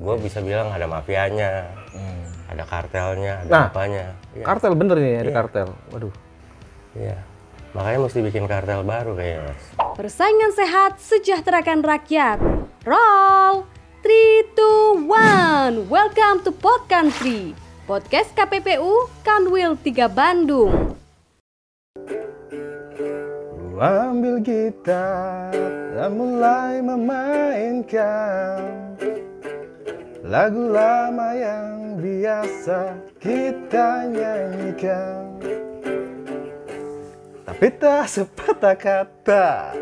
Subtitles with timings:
[0.00, 1.68] gue bisa bilang ada mafianya
[2.48, 5.68] ada kartelnya ada Nah, apanya Iya, Kartel bener nih, ada kartel.
[5.90, 6.14] Waduh.
[6.96, 7.20] iya
[7.70, 9.62] makanya mesti bikin kartel baru kayaknya mas
[9.94, 12.40] Persaingan sehat sejahterakan rakyat.
[12.82, 13.68] Roll!
[14.00, 15.92] 3, 2, 1.
[15.92, 17.52] Welcome to Pod Country.
[17.84, 18.88] Podcast KPPU
[19.20, 20.96] Kanwil 3 Bandung.
[23.70, 25.52] Gua ambil gitar
[25.92, 28.58] dan mulai memainkan
[30.30, 35.42] lagu lama yang biasa kita nyanyikan.
[37.42, 39.74] Tapi tak sepatah kata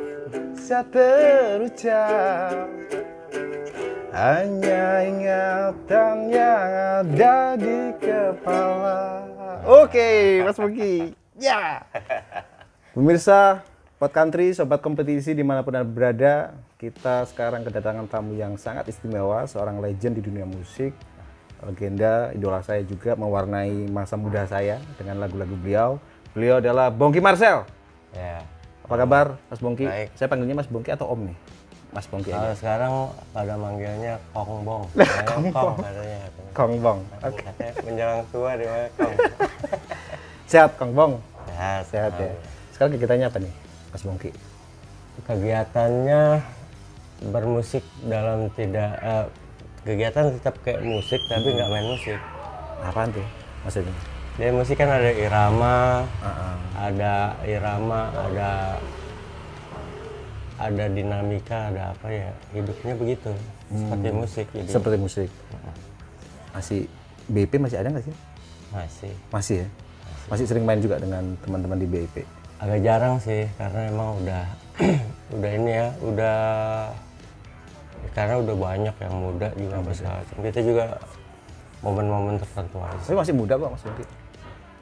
[0.57, 2.65] saya terucap.
[4.09, 6.69] Hanya ingatan yang
[7.05, 9.29] ada di kepala.
[9.69, 11.13] Oke, Mas Mugi.
[11.37, 11.85] Ya.
[12.97, 13.63] Pemirsa,
[14.01, 18.87] Pod Country, Sobat Kompetisi di mana pun Anda berada Kita sekarang kedatangan tamu yang sangat
[18.87, 20.95] istimewa Seorang legend di dunia musik
[21.59, 25.99] Legenda, idola saya juga mewarnai masa muda saya Dengan lagu-lagu beliau
[26.31, 27.67] Beliau adalah Bongki Marcel
[28.15, 28.47] ya
[28.87, 29.91] Apa kabar Mas Bongki?
[29.91, 30.09] Baik.
[30.15, 31.37] Saya panggilnya Mas Bongki atau Om nih?
[31.91, 36.51] Mas Bongki aja sekarang pada manggilnya kongbong Kayaknya kong katanya katanya.
[36.55, 39.15] Kong Bong Katanya menjelang tua di mana kong
[40.55, 41.13] Sehat Kong Bong?
[41.51, 42.31] sehat Sehat ya
[42.71, 43.55] Sekarang kegiatannya apa nih
[43.91, 44.31] Mas Bongki?
[45.19, 46.23] kegiatannya
[47.21, 49.27] bermusik dalam tidak eh,
[49.83, 52.19] kegiatan tetap kayak musik tapi nggak main musik
[52.79, 53.27] Apaan tuh
[53.67, 53.95] maksudnya?
[54.39, 56.07] dia musik kan ada irama
[56.79, 58.79] ada irama ada
[60.59, 63.35] ada dinamika ada apa ya hidupnya begitu
[63.69, 65.29] seperti musik jadi Seperti musik
[66.55, 66.87] Masih
[67.29, 68.15] BIP masih ada nggak sih?
[68.71, 69.69] masih Masih ya?
[70.29, 72.23] Masih sering main juga dengan teman-teman di BIP?
[72.59, 74.45] agak jarang sih karena emang udah
[75.39, 76.39] udah ini ya udah
[78.15, 80.85] karena udah banyak yang muda juga bisa kita juga
[81.83, 82.99] momen-momen tertentu aja.
[83.07, 84.05] Tapi masih muda kok Mas Bongki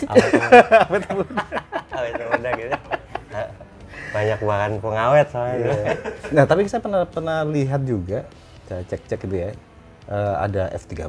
[0.07, 1.41] awet muda?
[1.93, 2.71] Awet muda gitu.
[4.13, 5.97] Banyak bahan pengawet soalnya.
[6.33, 8.25] Nah tapi saya pernah pernah lihat juga
[8.67, 9.51] saya cek-cek gitu ya
[10.11, 11.07] eh, ada F13,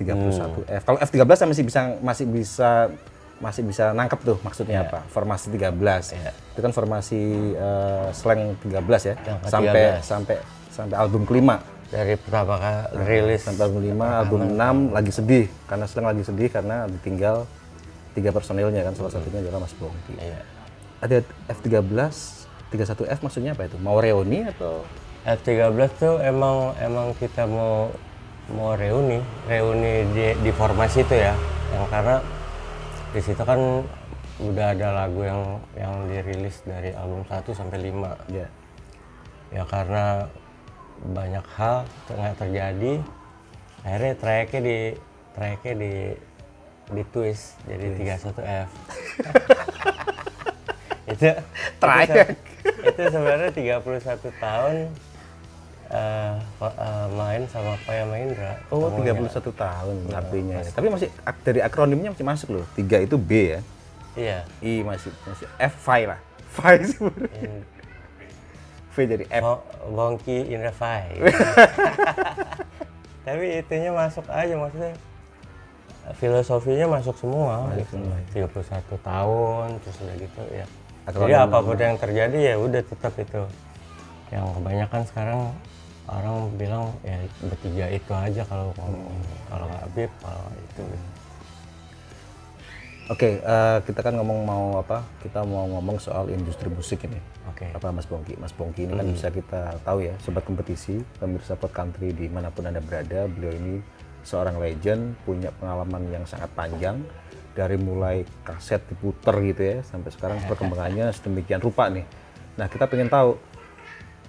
[0.00, 0.82] 31F.
[0.86, 2.70] Kalau F13 saya masih bisa masih bisa
[3.36, 5.04] masih bisa nangkep tuh maksudnya apa?
[5.12, 5.76] Formasi 13.
[6.56, 7.20] Itu kan formasi
[7.52, 9.14] eh, slang 13 ya.
[9.26, 10.02] Yang Sampai 13.
[10.02, 10.36] sampai
[10.76, 11.64] sampai album kelima.
[11.86, 16.50] dari pertama kali rilis Sampai album 5, album 6 lagi sedih karena slang lagi sedih
[16.50, 17.46] karena ditinggal
[18.18, 20.18] tiga personilnya kan salah satunya adalah Mas Bongki.
[20.18, 20.42] Iya.
[20.98, 21.16] Ada
[21.46, 21.86] F13,
[22.74, 23.78] 31F maksudnya apa itu?
[23.78, 24.82] Mau reuni atau
[25.22, 27.94] F13 tuh emang emang kita mau
[28.50, 29.18] mau reuni
[29.50, 31.34] reuni di, di formasi itu ya
[31.74, 32.22] yang karena
[33.10, 33.58] di situ kan
[34.36, 35.42] udah ada lagu yang
[35.74, 38.46] yang dirilis dari album 1 sampai 5 ya?
[39.50, 40.30] ya karena
[41.02, 41.76] banyak hal
[42.08, 42.92] nggak terjadi
[43.82, 44.78] akhirnya tracknya di
[45.32, 45.92] tracknya di
[46.86, 48.68] di twist jadi 31F
[51.06, 51.28] itu
[51.78, 52.02] Track.
[52.02, 52.36] itu, se-
[52.84, 53.82] itu sebenarnya 31
[54.36, 54.74] tahun
[56.58, 59.14] fa- eh, main sama Paya Mahendra Oh, Ngomongnya.
[59.14, 60.56] 31 tahun artinya.
[60.58, 60.70] ya.
[60.72, 61.08] Tapi masih
[61.44, 62.66] dari akronimnya masih masuk loh.
[62.74, 63.60] 3 itu B ya.
[64.16, 66.18] iya I masih masih F Phi lah.
[66.48, 67.62] Phi sebenarnya.
[68.96, 69.42] V jadi F.
[69.44, 71.20] Bo- Bongki Indra Fai.
[73.22, 74.96] Tapi itunya masuk aja maksudnya
[76.14, 77.68] filosofinya masuk semua.
[77.76, 77.98] gitu.
[78.32, 80.66] 31 tahun terus udah gitu ya.
[81.06, 81.38] Jadi Akronim.
[81.38, 83.42] apa pun yang terjadi ya udah tetap itu.
[84.30, 85.40] Yang kebanyakan sekarang
[86.06, 89.18] orang bilang ya bertiga itu aja kalau ngomong.
[89.46, 90.82] Kalau Habib, kalau itu.
[93.06, 94.98] Oke, eh, kita kan ngomong mau apa?
[95.22, 97.22] Kita mau ngomong soal industri musik ini.
[97.46, 97.70] Oke.
[97.70, 98.34] Apa Mas Bongki?
[98.34, 102.50] Mas Bongki ini kan bisa kita tahu ya, sobat kompetisi, pemirsa Pod Country di mana
[102.50, 103.78] pun anda berada, beliau ini
[104.26, 106.98] seorang legend, punya pengalaman yang sangat panjang
[107.54, 112.02] dari mulai kaset diputer gitu ya, sampai sekarang perkembangannya sedemikian rupa nih.
[112.58, 113.38] Nah kita pengen tahu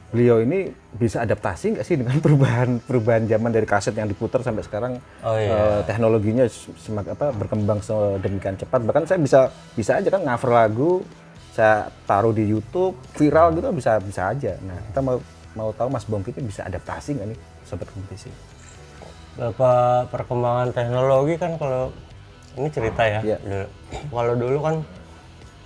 [0.07, 4.63] beliau ini bisa adaptasi nggak sih dengan perubahan perubahan zaman dari kaset yang diputer sampai
[4.63, 5.51] sekarang Oh, iya.
[5.51, 9.39] eh, teknologinya semak apa berkembang sedemikian cepat bahkan saya bisa
[9.75, 10.91] bisa aja kan cover lagu
[11.51, 15.17] saya taruh di YouTube viral gitu bisa bisa aja nah kita mau
[15.53, 18.31] mau tahu Mas Bongki ini bisa adaptasi nggak nih sobat kompetisi
[19.35, 21.93] Bapak perkembangan teknologi kan kalau
[22.55, 23.19] ini cerita ya.
[23.21, 23.37] Iya.
[23.37, 23.71] Dulu-
[24.15, 24.75] Kalau dulu kan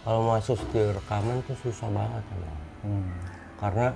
[0.02, 2.58] kalau masuk studio rekaman tuh susah banget emang.
[3.56, 3.88] Karena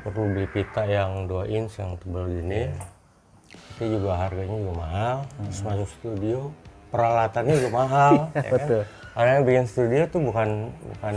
[0.00, 2.72] perlu beli pita yang 2 inch yang tebal gini.
[3.76, 5.16] Itu juga harganya juga mahal.
[5.28, 6.38] Terus masuk studio
[6.88, 8.12] peralatannya juga mahal.
[8.36, 8.52] ya kan?
[8.56, 8.82] betul.
[9.12, 10.48] Karena yang bikin studio tuh bukan
[10.96, 11.14] bukan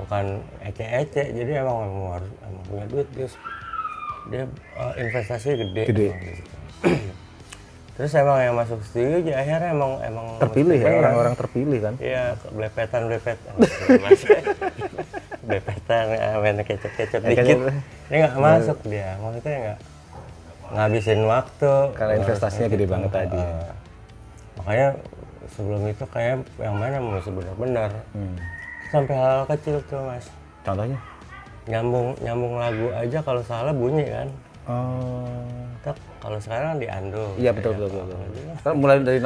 [0.00, 0.24] bukan
[0.64, 1.24] ece-ece.
[1.36, 3.28] Jadi emang, emang harus emang punya duit dia
[4.32, 5.82] dia eh, investasinya gede.
[5.92, 6.06] Gede.
[6.08, 6.42] emang gitu.
[7.94, 11.94] terus emang yang masuk studio ya akhirnya emang emang Terpilih ya, orang-orang terpilih kan.
[12.02, 13.52] Iya, belepetan belepetan.
[15.44, 17.56] belepetan, ya, main kecet-kecet Ya, dikit.
[18.04, 19.78] Ini nggak masuk dia, maksudnya nggak
[20.70, 21.72] ngabisin waktu.
[21.92, 23.36] Karena investasinya gede banget tadi.
[23.36, 23.68] Eh,
[24.56, 24.88] makanya
[25.46, 28.36] sebelum itu kayak yang mana mesti benar-benar Hmm.
[28.88, 30.26] sampai hal kecil tuh mas
[30.62, 30.98] Contohnya?
[31.64, 34.28] nyambung nyambung lagu aja kalau salah bunyi kan
[34.64, 35.28] Oh.
[35.80, 38.16] Tek, kalau sekarang diando Iya betul betul betul.
[38.56, 39.20] Sekarang mulai dari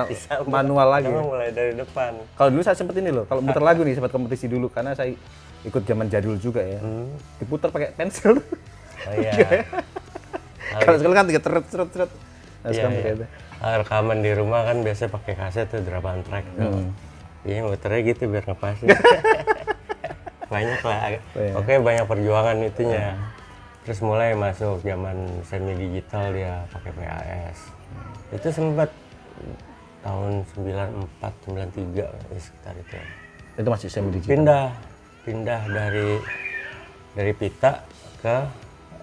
[0.44, 1.06] manual lagi.
[1.06, 1.22] Ya.
[1.22, 4.50] mulai dari depan Kalau dulu saya sempet ini loh, kalau muter lagu nih sempat kompetisi
[4.50, 5.14] dulu karena saya
[5.60, 6.78] ikut zaman jadul juga ya.
[6.78, 7.10] Hmm.
[7.36, 8.38] Diputer pakai pensil.
[9.00, 9.32] oh iya
[10.84, 12.10] kalau sekarang kan tiga ceret ceret ceret.
[12.10, 12.20] Nah,
[12.64, 13.00] Iya, sekarang iya.
[13.00, 13.26] pakai itu.
[13.58, 16.68] Ah, rekaman di rumah kan biasa pakai kaset tuh delapan track tuh.
[16.68, 16.90] Hmm.
[17.42, 18.86] Iya muternya gitu biar ngepasin.
[20.48, 20.98] banyak lah.
[21.06, 21.52] agak- Iya.
[21.54, 23.14] Oke banyak perjuangan itunya.
[23.82, 27.58] Terus mulai masuk zaman semi digital dia pakai PAS.
[28.30, 28.90] Itu sempat
[29.98, 31.08] tahun 94
[31.46, 32.96] 93 ya, sekitar itu.
[33.56, 34.30] Itu masih semi digital.
[34.30, 34.64] Pindah
[35.28, 36.16] pindah dari
[37.12, 37.84] dari pita
[38.18, 38.36] ke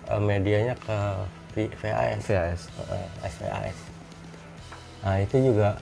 [0.10, 0.98] eh, medianya ke
[1.54, 2.20] V- VAS.
[2.20, 2.62] VHS.
[2.90, 3.78] eh, SVAS.
[5.06, 5.78] Nah itu juga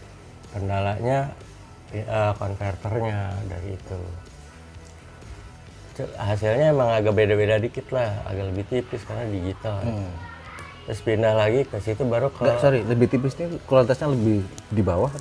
[0.52, 1.32] kendalanya
[1.90, 2.04] eh,
[2.36, 4.00] konverternya dari itu.
[6.18, 9.78] Hasilnya emang agak beda-beda dikit lah, agak lebih tipis karena digital.
[10.84, 14.84] Terus pindah lagi ke situ baru ke Enggak, sorry, lebih tipis ini kualitasnya lebih di
[14.84, 15.14] bawah.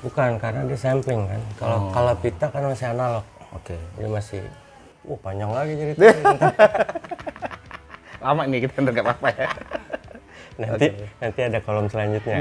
[0.00, 1.40] bukan karena dia sampling kan.
[1.56, 3.72] Kalau kalau pita kan masih analog, Oke.
[3.96, 4.44] dia masih
[5.04, 6.36] uh panjang lagi ceritanya.
[8.24, 9.48] Lama nih kita nggak apa-apa ya.
[10.54, 10.86] nanti
[11.18, 12.38] nanti ada kolom selanjutnya.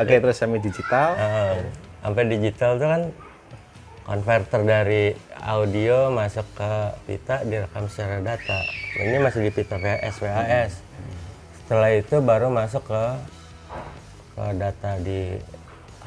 [0.00, 1.14] Oke, terus semi digital.
[1.14, 1.56] Eh,
[2.00, 3.02] sampai digital tuh kan
[4.04, 6.72] konverter dari audio masuk ke
[7.06, 8.58] pita direkam secara data.
[8.98, 10.72] Ini masih di pita VHS, VHS.
[11.64, 13.04] Setelah itu baru masuk ke
[14.34, 15.38] ke data di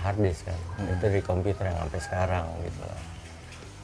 [0.04, 0.60] hard disk kan.
[0.98, 3.07] Itu di komputer yang sampai sekarang gitu loh.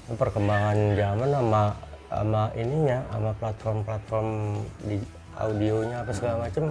[0.05, 1.63] Perkembangan zaman sama
[2.07, 4.27] sama ininya sama platform-platform
[4.83, 4.97] di
[5.33, 6.69] audionya apa segala macem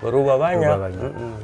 [0.00, 0.64] berubah banyak.
[0.64, 1.02] Berubah banyak.
[1.04, 1.34] Mm-mm.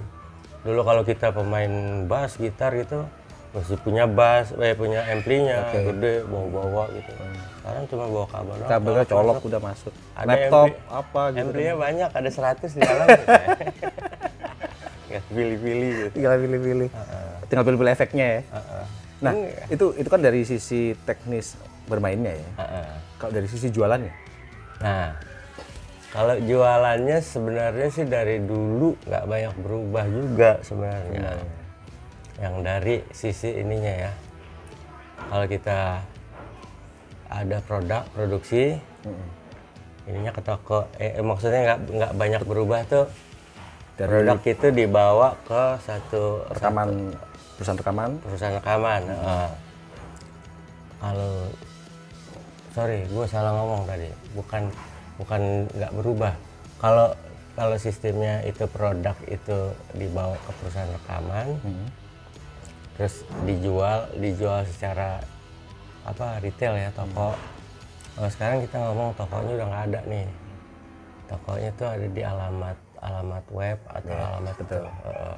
[0.59, 1.73] Dulu kalau kita pemain
[2.05, 3.05] bass, gitar gitu,
[3.53, 7.11] mesti punya bass, eh punya amplinya gede, bawa-bawa gitu.
[7.61, 8.55] Sekarang cuma bawa kabel.
[8.65, 9.49] Kabelnya colok, masuk.
[9.49, 9.93] udah masuk.
[10.15, 11.41] Ada Laptop ampli- apa gitu.
[11.45, 13.07] Amplinya banyak, ada 100 di dalam.
[13.07, 13.49] gitu ya.
[15.09, 16.09] Nggak pilih-pilih gitu.
[16.15, 16.89] Tinggal pilih-pilih.
[17.45, 18.41] Tinggal pilih-pilih efeknya ya.
[18.51, 18.85] Heeh.
[19.19, 19.35] Nah,
[19.67, 21.59] itu itu kan dari sisi teknis
[21.91, 22.51] bermainnya ya.
[22.63, 22.89] Heeh.
[23.19, 24.15] Kalau dari sisi jualannya,
[24.79, 25.11] Nah,
[26.15, 31.35] kalau jualannya sebenarnya sih dari dulu nggak banyak berubah juga sebenarnya.
[32.39, 34.13] Yang dari sisi ininya ya,
[35.27, 35.99] kalau kita
[37.29, 38.79] ada produk produksi,
[40.07, 43.07] ininya ke toko, eh, eh, maksudnya nggak nggak banyak berubah tuh.
[43.99, 47.19] Dari- produk itu dibawa ke satu rekaman
[47.59, 48.11] perusahaan rekaman.
[48.23, 49.03] perusahaan rekaman.
[49.11, 49.51] Heeh.
[50.99, 51.35] kalau
[52.75, 54.07] sorry, gue salah ngomong tadi.
[54.39, 54.63] Bukan
[55.19, 56.35] bukan nggak berubah.
[56.79, 57.11] Kalau
[57.59, 61.59] kalau sistemnya itu produk itu dibawa ke perusahaan rekaman,
[62.95, 65.19] terus dijual dijual secara
[66.07, 67.35] apa retail ya toko.
[68.15, 70.27] Kalau sekarang kita ngomong tokonya udah nggak ada nih.
[71.27, 74.79] Tokonya tuh ada di alamat alamat web atau alamat itu.
[74.79, 75.37] Heeh.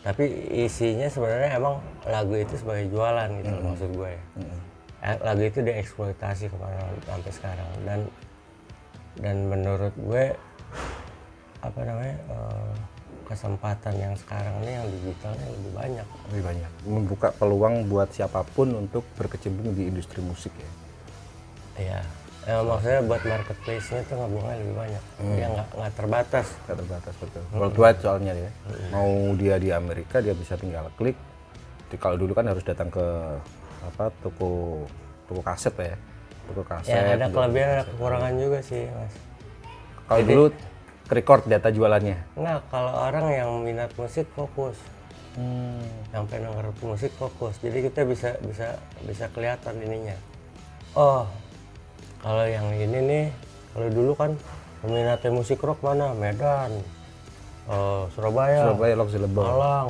[0.00, 0.24] Tapi
[0.64, 1.76] isinya sebenarnya emang
[2.08, 4.12] lagu itu sebagai jualan gitu loh, maksud gue.
[5.00, 8.00] Eh, Lagu itu dieksploitasi ke mana sampai sekarang dan
[9.20, 10.36] dan menurut gue
[11.60, 12.72] apa namanya eh,
[13.28, 16.06] kesempatan yang sekarang ini yang digitalnya lebih banyak.
[16.32, 16.70] Lebih banyak.
[16.88, 20.70] Membuka peluang buat siapa pun untuk berkecimpung di industri musik ya.
[21.80, 22.00] Iya.
[22.48, 25.02] Eh, maksudnya buat marketplace-nya tuh ngebuangnya lebih banyak.
[25.36, 26.46] Dia nggak nggak terbatas.
[26.64, 27.42] Gak terbatas betul.
[27.52, 28.50] Worldwide soalnya ya.
[28.88, 31.20] Mau dia di Amerika dia bisa tinggal klik.
[31.88, 33.06] Jadi kalau dulu kan harus datang ke
[33.84, 34.82] apa toko
[35.28, 35.96] toko kaset ya.
[36.48, 36.96] Toko kaset.
[36.96, 39.14] Ya ada kelebihan ada kekurangan juga sih mas.
[40.08, 40.44] Kalau dulu
[41.12, 42.18] record data jualannya.
[42.40, 44.80] Nggak kalau orang yang minat musik fokus,
[45.36, 45.84] Hmm.
[46.10, 47.60] yang pengen musik fokus.
[47.60, 50.16] Jadi kita bisa bisa bisa kelihatan ininya.
[50.96, 51.28] Oh
[52.20, 53.24] kalau yang ini nih
[53.70, 54.30] kalau dulu kan
[54.80, 56.72] peminatnya musik rock mana Medan,
[57.66, 59.44] eh, Surabaya, Surabaya Zilebor.
[59.46, 59.88] Malang,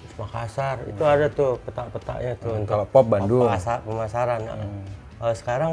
[0.00, 3.44] terus Makassar itu ada tuh peta-petanya tuh untuk Kalau pop Bandung.
[3.46, 4.40] pemasa- pemasaran.
[5.14, 5.72] Kalau sekarang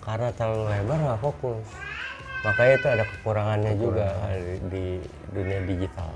[0.00, 1.64] karena terlalu lebar nggak fokus,
[2.42, 4.84] makanya itu ada kekurangannya juga di, di
[5.30, 6.10] dunia digital.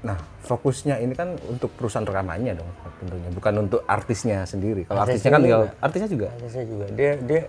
[0.00, 4.88] Nah, fokusnya ini kan untuk perusahaan rekamannya dong tentunya, bukan untuk artisnya sendiri.
[4.88, 6.28] Kalau Artisnya artisnya kan tinggal artisnya juga.
[6.32, 7.42] Artisnya juga dia dia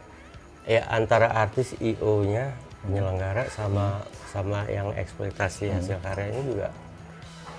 [0.66, 2.54] ya antara artis IO-nya
[2.86, 6.68] penyelenggara sama sama yang eksploitasi hasil karyanya juga.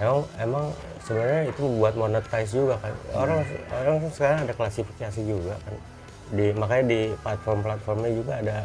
[0.01, 0.65] Emang emang
[1.05, 2.95] sebenarnya itu buat monetize juga kan.
[3.15, 3.39] Orang
[3.71, 5.77] orang sekarang ada klasifikasi juga kan.
[6.33, 8.59] Di makanya di platform-platformnya juga ada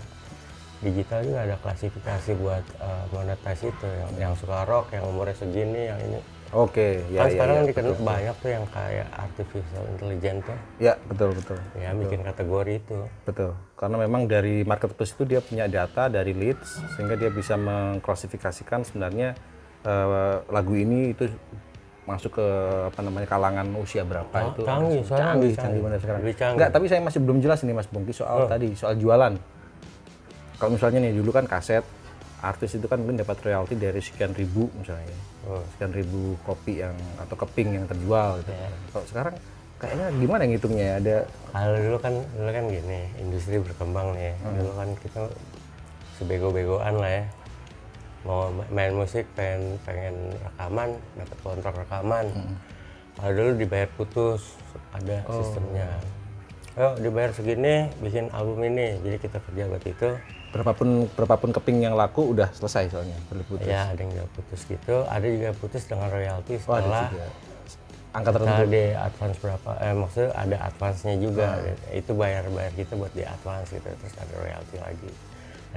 [0.80, 3.88] digital juga ada klasifikasi buat uh, monetize itu.
[3.88, 6.20] Yang, yang suka rock yang umurnya segini yang ini
[6.56, 7.34] Oke, ya kan ya.
[7.36, 8.06] sekarang ya, dikenal betul.
[8.08, 11.60] banyak tuh yang kayak artificial intelligence tuh Ya, betul betul.
[11.76, 13.52] ya bikin kategori itu Betul.
[13.76, 19.36] Karena memang dari marketplace itu dia punya data dari leads sehingga dia bisa mengklasifikasikan sebenarnya
[19.84, 21.28] eh, lagu ini itu
[22.08, 22.48] masuk ke
[22.88, 26.22] apa namanya kalangan usia berapa Ah, itu canggih, sekarang canggih, canggih benar sekarang.
[26.24, 26.56] Canggih.
[26.56, 29.36] Enggak, tapi saya masih belum jelas ini Mas Bungki soal tadi soal jualan.
[30.58, 31.84] Kalau misalnya nih dulu kan kaset
[32.38, 35.18] artis itu kan mungkin dapat royalti dari sekian ribu misalnya.
[35.50, 35.62] Oh.
[35.74, 38.54] Sekian ribu kopi yang atau keping yang terjual gitu.
[38.94, 39.36] Kalau sekarang
[39.82, 40.96] kayaknya gimana ngitungnya ya?
[41.02, 41.18] Ada
[41.54, 44.34] Kalau dulu kan dulu kan gini, industri berkembang nih.
[44.42, 45.22] Dulu kan kita
[46.22, 47.26] sebego-begoan lah ya.
[48.26, 52.26] Mau ma- main musik pengen pengen rekaman, dapat kontrak rekaman.
[53.18, 54.54] Kalau dulu dibayar putus,
[54.94, 55.90] ada sistemnya.
[56.78, 59.02] Ayo dibayar segini, bikin album ini.
[59.02, 60.10] Jadi kita kerja buat itu.
[60.48, 63.68] Berapapun berapapun keping yang laku udah selesai soalnya boleh putus.
[63.68, 67.28] Ya ada yang juga putus gitu, ada juga putus dengan royalti Oh, setelah juga.
[68.08, 68.64] Angka tertentu.
[68.72, 71.48] di advance berapa eh maksudnya ada advance-nya juga
[71.94, 75.12] itu bayar bayar kita buat di advance gitu terus ada royalti lagi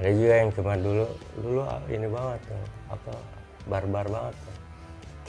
[0.01, 1.05] ada juga yang cuma dulu
[1.37, 3.11] dulu ah, ini banget tuh apa
[3.69, 4.55] barbar banget tuh.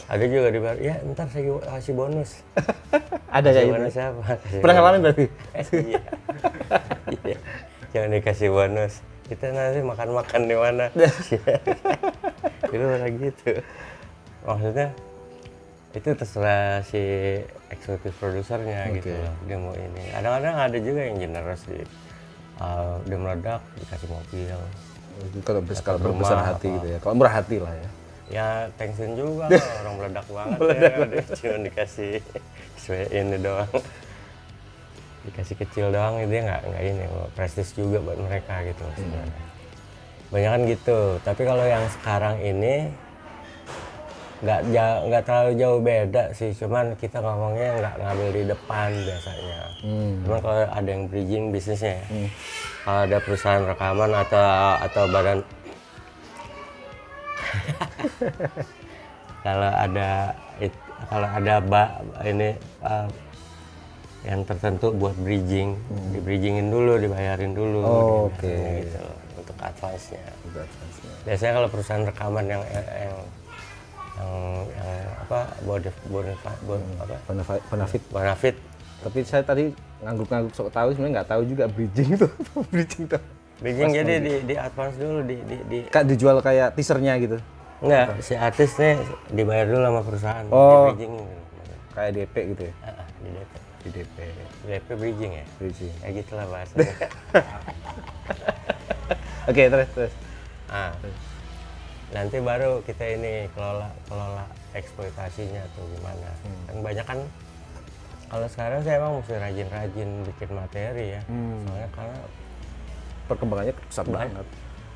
[0.09, 2.31] ada juga di bar ya ntar saya kasih bonus
[3.37, 3.73] Ada kasih gitu.
[3.77, 5.25] bonus apa Kasih Pernah ngalamin berarti?
[5.85, 6.01] Iya
[7.29, 7.39] iya
[7.93, 8.93] jangan dikasih bonus
[9.33, 10.85] kita nanti makan-makan di mana?
[12.73, 13.51] Itu kayak gitu.
[14.45, 14.89] Maksudnya
[15.93, 17.01] itu terserah si
[17.69, 20.09] eksekutif produsernya gitu loh dia mau ini.
[20.09, 21.85] Kadang-kadang ada juga yang generous di
[22.65, 24.57] uh, dia meledak dikasih mobil.
[25.45, 26.99] Kalau kalau berbesar hati gitu ya.
[27.05, 27.89] Kalau murah hati lah ya.
[28.33, 28.47] ya
[28.81, 29.53] tension juga
[29.85, 30.93] orang meledak banget ya.
[31.05, 32.12] Dia cuma dikasih
[32.81, 33.69] sesuai ini doang
[35.23, 37.05] dikasih kecil doang itu ya nggak nggak ini
[37.38, 39.23] prestis juga buat mereka gitu maksudnya.
[40.33, 42.91] Banyak kan gitu tapi kalau yang sekarang ini
[44.43, 44.61] nggak
[45.07, 49.61] nggak terlalu jauh beda sih cuman kita ngomongnya nggak ngambil di depan biasanya.
[50.26, 52.07] Cuman kalau ada yang bridging bisnisnya ya.
[52.83, 54.43] Kalau ada perusahaan rekaman atau
[54.83, 55.38] atau badan
[59.47, 61.85] kalau ada it- kalau ada ba,
[62.23, 63.07] ini uh,
[64.23, 65.75] yang tertentu buat bridging,
[66.09, 67.91] di bridgingin dulu, dibayarin dulu, Oh,
[68.31, 68.55] dibayarin oke.
[68.81, 70.23] gitu loh, untuk advance-nya.
[71.23, 73.17] Biasanya kalau perusahaan rekaman yang yang yang,
[74.71, 78.07] yang apa bonif, bonif, bon, apa Bonafide- Bonafide.
[78.09, 78.57] bonafit
[79.02, 82.29] Tapi saya tadi ngangguk-ngangguk sok tahu sebenarnya nggak tahu juga bridging itu.
[82.69, 83.23] bridging tuh.
[83.59, 87.38] bridging jadi di, di advance dulu di, di, di Kak dijual kayak teasernya gitu.
[87.79, 88.95] enggak si artisnya
[89.29, 90.62] dibayar dulu sama perusahaan Oh.
[90.62, 91.75] di bridging gitu.
[91.93, 92.75] Kayak DP gitu ya.
[92.85, 93.52] Ah, di DP
[93.83, 94.17] Di DP.
[94.65, 95.47] DP bridging ya?
[95.57, 95.93] Bridging.
[95.99, 96.95] kayak gitulah bahasanya
[99.43, 100.12] Oke, terus terus.
[100.69, 100.95] ah.
[102.12, 106.31] Nanti baru kita ini kelola kelola eksploitasinya atau gimana.
[106.69, 107.19] Kan banyak kan
[108.29, 111.23] kalau sekarang saya emang mesti rajin-rajin bikin materi ya.
[111.67, 112.19] Soalnya karena
[113.23, 114.15] Perkembangannya pesat Baik.
[114.29, 114.47] banget.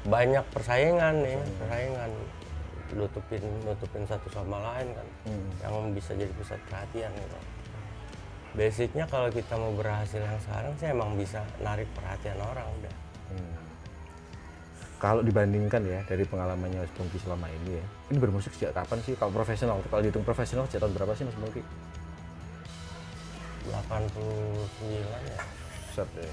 [0.06, 2.10] banyak persaingan nih persaingan.
[2.86, 5.06] nutupin nutupin satu sama lain kan
[5.58, 7.38] yang bisa jadi pusat perhatian gitu
[8.56, 12.94] basicnya kalau kita mau berhasil yang sekarang sih emang bisa narik perhatian orang udah
[14.96, 19.12] Kalau dibandingkan ya dari pengalamannya Mas Bungki selama ini ya, ini bermusik sejak kapan sih?
[19.12, 21.60] Kalau profesional, kalau dihitung profesional sejak tahun berapa sih Mas Bungki?
[23.68, 24.08] 89
[25.04, 25.38] ya
[25.92, 26.32] Set, ya.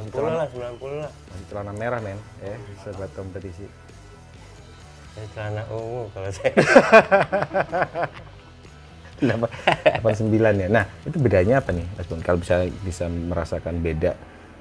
[0.00, 3.68] 90 lah 90 lah Masih celana merah men, ya, sobat kompetisi.
[5.14, 6.50] saya celana ungu kalau saya
[9.16, 10.68] 89 ya.
[10.68, 12.22] Nah, itu bedanya apa nih Mas Bungki?
[12.22, 14.12] Kalau bisa bisa merasakan beda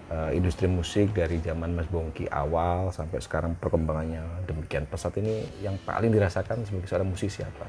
[0.08, 5.80] eh, industri musik dari zaman Mas Bongki awal sampai sekarang perkembangannya demikian pesat ini yang
[5.80, 7.66] paling dirasakan sebagai seorang musisi apa?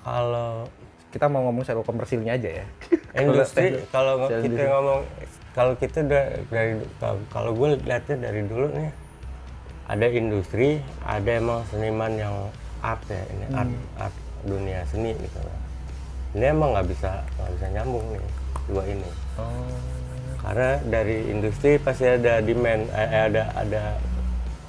[0.00, 0.64] kalau
[1.10, 2.66] Kita mau ngomong soal komersilnya aja ya.
[3.20, 4.64] industri kalau kita industri.
[4.64, 5.00] ngomong
[5.50, 8.90] kalau kita da- dari kalau- kalau gue lihatnya dari dulu nih
[9.84, 12.34] ada industri ada emang seniman yang
[12.80, 13.58] art ya ini Hmm.
[13.58, 15.38] art art dunia seni gitu
[16.32, 18.24] ini emang nggak bisa nggak bisa nyambung nih
[18.66, 19.48] dua ini Oh.
[20.38, 23.82] karena dari industri pasti ada demand eh, eh, ada ada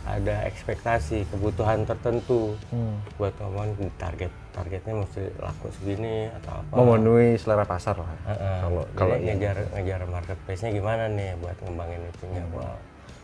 [0.01, 2.98] ada ekspektasi kebutuhan tertentu Hmm.
[3.16, 8.12] buat ngomong target targetnya mesti laku segini atau apa Memenuhi selera pasar lah.
[8.60, 12.44] Kalau Jadi kalau yang- ngejar ngejar marketplace-nya gimana nih buat ngembangin itunya.
[12.51, 12.75] Wah,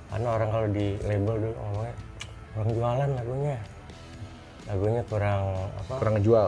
[0.08, 1.96] karena orang kalau di label dulu ngomongnya
[2.50, 3.58] kurang jualan lagunya
[4.68, 5.44] lagunya kurang
[5.80, 5.94] apa?
[5.98, 6.48] Kurang ngejual.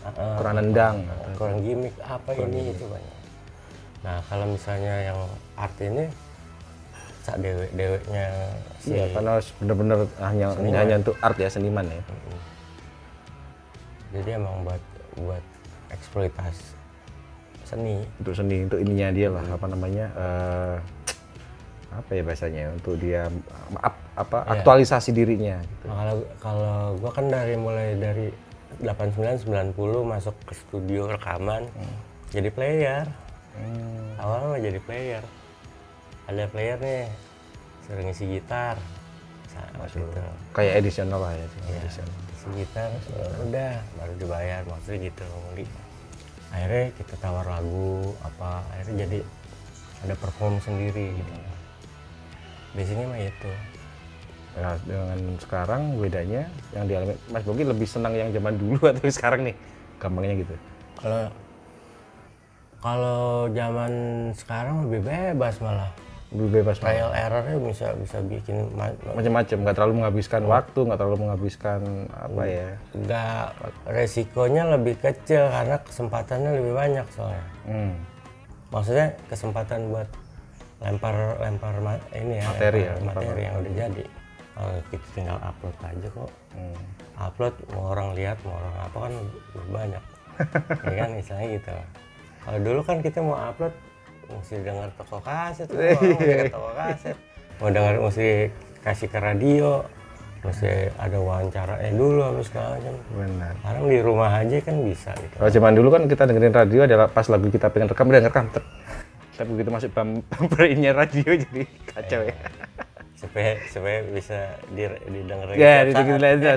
[0.00, 0.96] Uh, uh, kurang nendang.
[1.36, 3.20] Kurang gimmick apa ini itu banyak
[4.00, 5.20] nah kalau misalnya yang
[5.60, 6.08] art ini
[7.20, 8.32] sak dewek deweknya
[8.80, 10.78] si Iya, karena bener-bener hanya Seniman.
[10.80, 12.00] hanya untuk art ya seniman ya.
[14.16, 14.82] jadi emang buat
[15.20, 15.44] buat
[15.92, 16.64] eksploitasi
[17.68, 18.02] seni.
[18.18, 20.74] Untuk seni, untuk ininya dia lah apa namanya eh,
[21.92, 23.28] apa ya bahasanya untuk dia
[23.84, 24.50] up- apa Iya.
[24.54, 25.56] aktualisasi dirinya.
[25.58, 25.84] Gitu.
[25.84, 28.28] Nah, kalau kalau gua kan dari mulai dari
[28.78, 29.74] 89 90
[30.04, 31.66] masuk ke studio rekaman
[32.30, 33.04] jadi player
[34.16, 35.22] awalnya mah jadi player
[36.24, 37.04] ada player nih
[37.82, 38.78] sering ngisi gitar
[39.48, 40.22] Sa- waktu itu
[40.54, 41.44] Kayak edisional lah ya.
[41.66, 42.14] ya, edisional.
[42.30, 42.88] ngisi gitar
[43.42, 45.74] udah baru dibayar maksudnya gitu Di-
[46.48, 47.90] akhirnya kita tawar lagu
[48.22, 49.18] apa akhirnya jadi
[50.00, 51.32] ada perform sendiri gitu
[52.72, 53.50] biasanya mah itu
[54.58, 56.42] Nah, dengan sekarang bedanya
[56.74, 59.54] yang dialami Mas Bogi lebih senang yang zaman dulu atau sekarang nih?
[60.02, 60.54] Gampangnya gitu.
[60.98, 61.22] Kalau
[62.80, 63.92] kalau zaman
[64.32, 65.92] sekarang lebih bebas malah.
[66.32, 66.88] Lebih bebas malah.
[66.96, 72.42] Trial errornya bisa bisa bikin ma- macam-macam, nggak terlalu menghabiskan waktu, nggak terlalu menghabiskan apa
[72.48, 72.68] ya?
[72.96, 73.44] nggak
[73.84, 77.46] resikonya lebih kecil karena kesempatannya lebih banyak soalnya.
[77.68, 77.92] Hmm.
[78.72, 80.08] Maksudnya kesempatan buat
[80.80, 81.76] lempar lempar
[82.16, 84.04] ini ya Materi lempar ya, materi yang udah jadi.
[84.60, 86.30] Kalau kita tinggal upload aja kok.
[86.52, 86.80] Hmm.
[87.16, 89.12] Upload mau orang lihat mau orang apa kan
[89.72, 90.04] banyak.
[90.84, 91.72] ya kan istilahnya gitu.
[92.44, 93.72] Kalau dulu kan kita mau upload
[94.28, 97.16] mesti dengar toko kaset, tuh, orang mesti ke toko kaset.
[97.56, 98.28] Mau dengar mesti
[98.84, 99.80] kasih ke radio,
[100.44, 102.94] mesti ada wawancara eh dulu habis segala macam.
[103.16, 103.52] Benar.
[103.64, 105.34] Sekarang di rumah aja kan bisa gitu.
[105.40, 108.44] Kalau zaman dulu kan kita dengerin radio adalah pas lagu kita pengen rekam udah ngerekam.
[108.52, 108.64] tek.
[109.40, 109.90] Tapi begitu masuk
[110.68, 112.36] ininya radio jadi kacau ya.
[113.20, 114.38] Supaya supaya bisa
[114.72, 115.92] di, didengar Ya, itu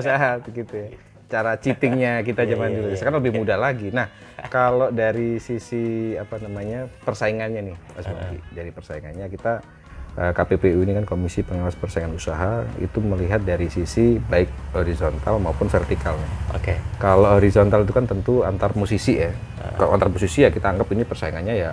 [0.00, 0.88] saat gitu ya.
[1.28, 2.86] Cara cheatingnya kita zaman iya, dulu.
[2.88, 2.96] iya.
[2.96, 3.88] Sekarang lebih mudah lagi.
[3.92, 4.08] Nah,
[4.48, 9.52] kalau dari sisi apa namanya persaingannya nih, Mas Bogi, dari persaingannya kita
[10.14, 15.66] eh, KPPU ini kan Komisi Pengawas Persaingan Usaha itu melihat dari sisi baik horizontal maupun
[15.66, 16.14] vertikal.
[16.14, 16.32] nih.
[16.54, 16.74] Oke.
[17.02, 19.32] Kalau horizontal itu kan tentu antar musisi ya.
[19.74, 21.72] Kalau antar musisi ya kita anggap ini persaingannya ya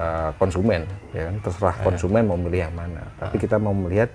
[0.00, 3.04] eh, konsumen, ya kan terserah konsumen mau milih yang mana.
[3.20, 4.08] Tapi kita mau melihat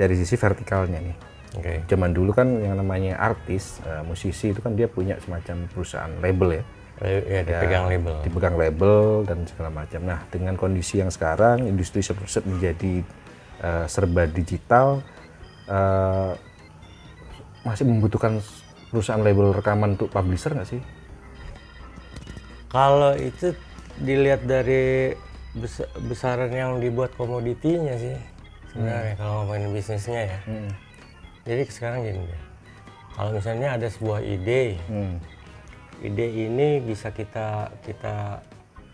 [0.00, 1.16] dari sisi vertikalnya nih.
[1.56, 1.74] Oke.
[1.88, 6.60] Zaman dulu kan yang namanya artis, eh, musisi itu kan dia punya semacam perusahaan label
[6.60, 6.64] ya.
[6.96, 8.14] Le- Ya dipegang label.
[8.24, 8.96] Dipegang label
[9.28, 10.00] dan segala macam.
[10.04, 12.00] Nah, dengan kondisi yang sekarang industri
[12.44, 13.04] menjadi
[13.60, 15.00] eh, serba digital
[15.68, 16.32] eh,
[17.64, 18.40] masih membutuhkan
[18.92, 20.80] perusahaan label rekaman untuk publisher nggak sih?
[22.70, 23.56] Kalau itu
[23.96, 25.16] dilihat dari
[25.56, 28.16] bes- besaran yang dibuat komoditinya sih
[28.70, 30.38] sebenarnya kalau ngomongin bisnisnya ya.
[31.42, 32.42] Jadi sekarang gini deh.
[33.12, 35.16] Kalau misalnya ada sebuah ide, Hmm.
[35.98, 38.44] ide ini bisa kita kita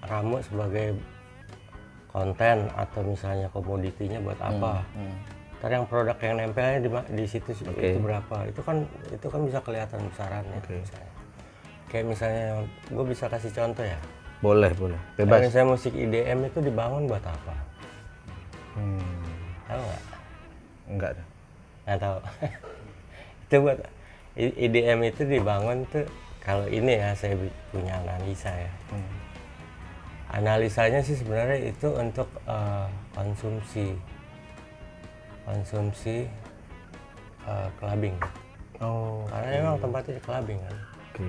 [0.02, 0.94] ramu sebagai
[2.08, 4.84] konten atau misalnya komoditinya buat apa.
[5.58, 8.36] Ntar yang produk yang nempelnya di, di situ itu berapa?
[8.46, 10.58] Itu kan itu kan bisa kelihatan besarannya.
[10.60, 11.12] misalnya.
[11.86, 12.46] Kayak misalnya
[12.88, 13.98] gue bisa kasih contoh ya.
[14.42, 14.98] Boleh, boleh.
[15.14, 15.46] Bebas.
[15.46, 17.54] misalnya musik IDM itu dibangun buat apa?
[18.74, 18.98] Hmm.
[19.70, 20.02] Tahu nggak?
[20.90, 21.10] Enggak.
[21.86, 22.18] Nggak tahu.
[23.46, 23.78] itu buat
[24.34, 26.04] IDM itu dibangun tuh
[26.42, 27.38] kalau ini ya saya
[27.70, 28.72] punya analisa ya.
[30.32, 33.94] Analisanya sih sebenarnya itu untuk eh, konsumsi
[35.46, 36.26] konsumsi
[37.46, 38.18] eh, clubbing.
[38.82, 40.76] Oh, Karena memang tempatnya di clubbing kan.
[41.14, 41.26] oke.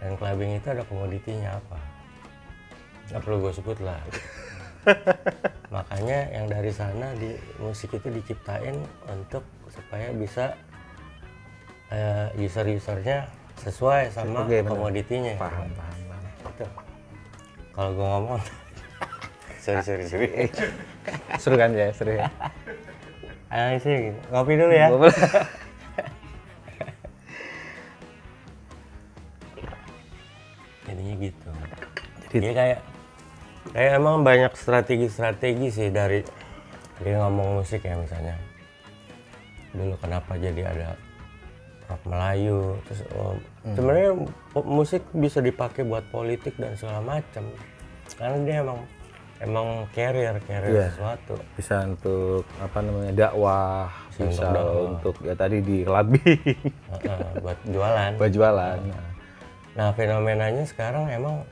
[0.00, 1.76] Dan clubbing itu ada komoditinya apa?
[3.10, 4.00] Nggak perlu gue sebut lah.
[5.74, 8.76] Makanya yang dari sana di musik itu diciptain
[9.08, 10.56] untuk supaya bisa
[11.92, 13.28] eh, user-usernya
[13.60, 14.68] sesuai sama benar.
[14.68, 15.34] komoditinya.
[15.40, 16.24] Paham, paham, paham.
[16.52, 16.64] Itu.
[17.74, 18.40] Kalau gue ngomong,
[19.64, 20.28] sorry sorry sorry.
[21.42, 22.28] Seru kan ya, seru ya.
[23.52, 24.20] Analisnya gini.
[24.32, 24.88] Ngopi dulu ya.
[30.84, 31.50] Jadinya gitu
[32.34, 32.80] jadi kayak
[33.74, 36.22] kayak emang banyak strategi-strategi sih dari
[36.96, 38.38] dari ngomong musik ya misalnya
[39.70, 40.88] dulu kenapa jadi ada
[41.84, 43.34] rock Melayu terus oh,
[43.66, 44.10] sebenarnya
[44.48, 47.44] pop musik bisa dipakai buat politik dan segala macam
[48.14, 48.78] karena dia emang
[49.36, 50.88] emang carrier carrier Iya.
[50.88, 54.86] sesuatu Bisa untuk apa namanya dakwah, Bisa bisa untuk dakwah.
[54.86, 56.40] untuk ya tadi di clubbing,
[56.94, 58.78] Heeh, buat jualan buat jualan.
[59.74, 61.42] Nah fenomenanya sekarang emang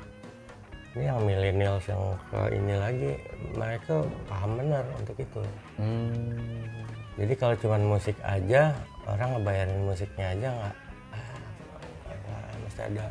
[0.93, 3.11] ini yang millennials yang ke ini lagi
[3.57, 5.43] mereka paham benar untuk itu.
[5.81, 6.69] Hmm.
[7.17, 8.77] jadi kalau cuma musik aja
[9.09, 10.75] orang ngebayarin musiknya aja nggak
[11.17, 13.07] ah, mesti ada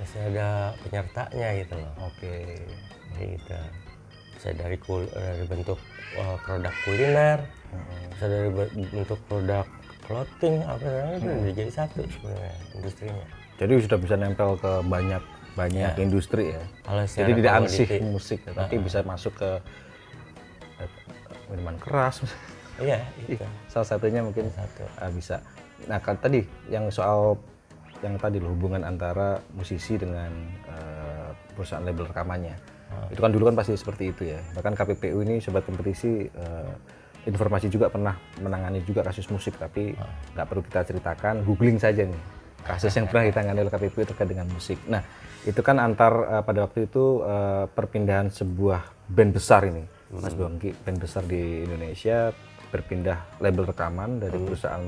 [0.00, 0.48] mesti ada
[0.84, 2.36] penyertanya gitu loh Oke.
[3.14, 3.58] gitu
[4.34, 5.80] bisa dari kul dari bentuk
[6.20, 7.38] uh, produk kuliner
[8.12, 9.64] bisa dari be- bentuk produk
[10.04, 15.22] clothing apa namanya itu udah jadi satu sebenarnya industrinya Jadi sudah bisa nempel ke banyak
[15.54, 16.62] banyak industri ya.
[16.82, 19.50] kalau Jadi tidak ansih musik, ya, tapi bisa masuk ke
[20.82, 20.90] eh,
[21.50, 22.26] minuman keras.
[22.82, 23.38] iya itu
[23.70, 25.38] Salah satunya mungkin satu ah, bisa.
[25.86, 27.38] Nah kan tadi yang soal
[28.02, 30.30] yang tadi loh, hubungan antara musisi dengan
[30.68, 32.56] eh, perusahaan label rekamannya.
[33.10, 34.38] Itu kan dulu kan pasti seperti itu ya.
[34.54, 36.72] Bahkan KPPU ini sobat kompetisi eh,
[37.24, 39.96] informasi juga pernah menangani juga kasus musik tapi
[40.36, 42.22] nggak perlu kita ceritakan, googling saja nih
[42.64, 44.80] kasus yang pernah ditangani oleh KPPU terkait dengan musik.
[44.88, 45.04] Nah
[45.44, 49.84] itu kan antar eh, pada waktu itu eh, perpindahan sebuah band besar ini,
[50.16, 52.32] Mas Bongki, band besar di Indonesia
[52.74, 54.82] berpindah label rekaman dari perusahaan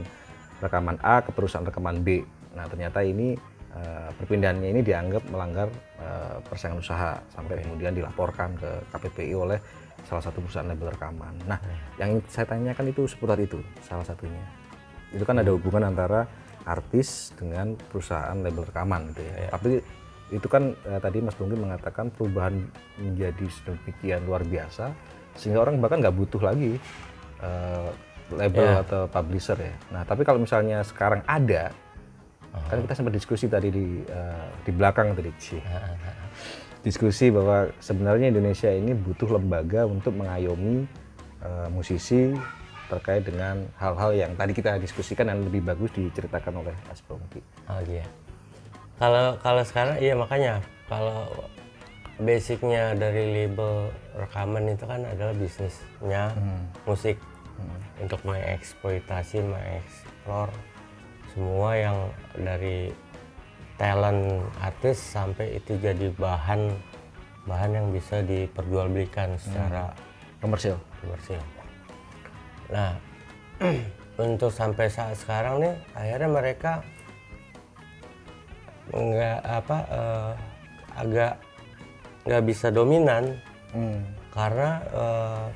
[0.58, 2.26] rekaman A ke perusahaan rekaman B.
[2.58, 3.38] Nah ternyata ini
[3.76, 5.68] eh, perpindahannya ini dianggap melanggar
[6.02, 9.58] eh, persaingan usaha sampai kemudian dilaporkan ke KPPI oleh
[10.02, 11.34] salah satu perusahaan label rekaman.
[11.46, 11.62] Nah
[12.02, 14.42] yang saya tanyakan itu seputar itu salah satunya.
[15.14, 16.26] Itu kan ada hubungan antara
[16.66, 19.54] artis dengan perusahaan label rekaman gitu ya.
[19.54, 19.78] Tapi
[20.34, 22.58] itu kan eh, tadi Mas Bungki mengatakan perubahan
[22.98, 24.90] menjadi sedemikian luar biasa
[25.38, 26.80] sehingga orang bahkan nggak butuh lagi
[27.42, 27.88] eh,
[28.34, 29.74] label atau publisher ya.
[29.94, 31.70] Nah tapi kalau misalnya sekarang ada,
[32.66, 35.62] kan kita sempat diskusi tadi di eh, di belakang tadi sih.
[36.82, 40.86] Diskusi bahwa sebenarnya Indonesia ini butuh lembaga untuk mengayomi
[41.42, 42.34] eh, musisi
[42.86, 47.42] terkait dengan hal-hal yang tadi kita diskusikan yang lebih bagus diceritakan oleh Mas Bongki.
[47.66, 48.25] Oh iya.
[48.96, 50.60] Kalau kalau sekarang iya makanya.
[50.86, 51.26] Kalau
[52.16, 56.32] basicnya dari label rekaman itu kan adalah bisnisnya
[56.88, 57.20] musik.
[57.96, 60.52] Untuk mengeksploitasi, mengeksplor
[61.32, 61.98] semua yang
[62.36, 62.92] dari
[63.80, 66.72] talent artis sampai itu jadi bahan
[67.44, 69.92] bahan yang bisa diperjualbelikan secara
[70.40, 70.76] Komersil.
[71.00, 71.40] komersil.
[72.68, 72.98] Nah,
[74.26, 76.72] untuk sampai saat sekarang nih, akhirnya mereka
[78.92, 80.32] nggak apa eh,
[80.96, 81.32] agak
[82.26, 83.34] nggak bisa dominan
[83.74, 84.00] Hmm.
[84.32, 85.46] karena eh,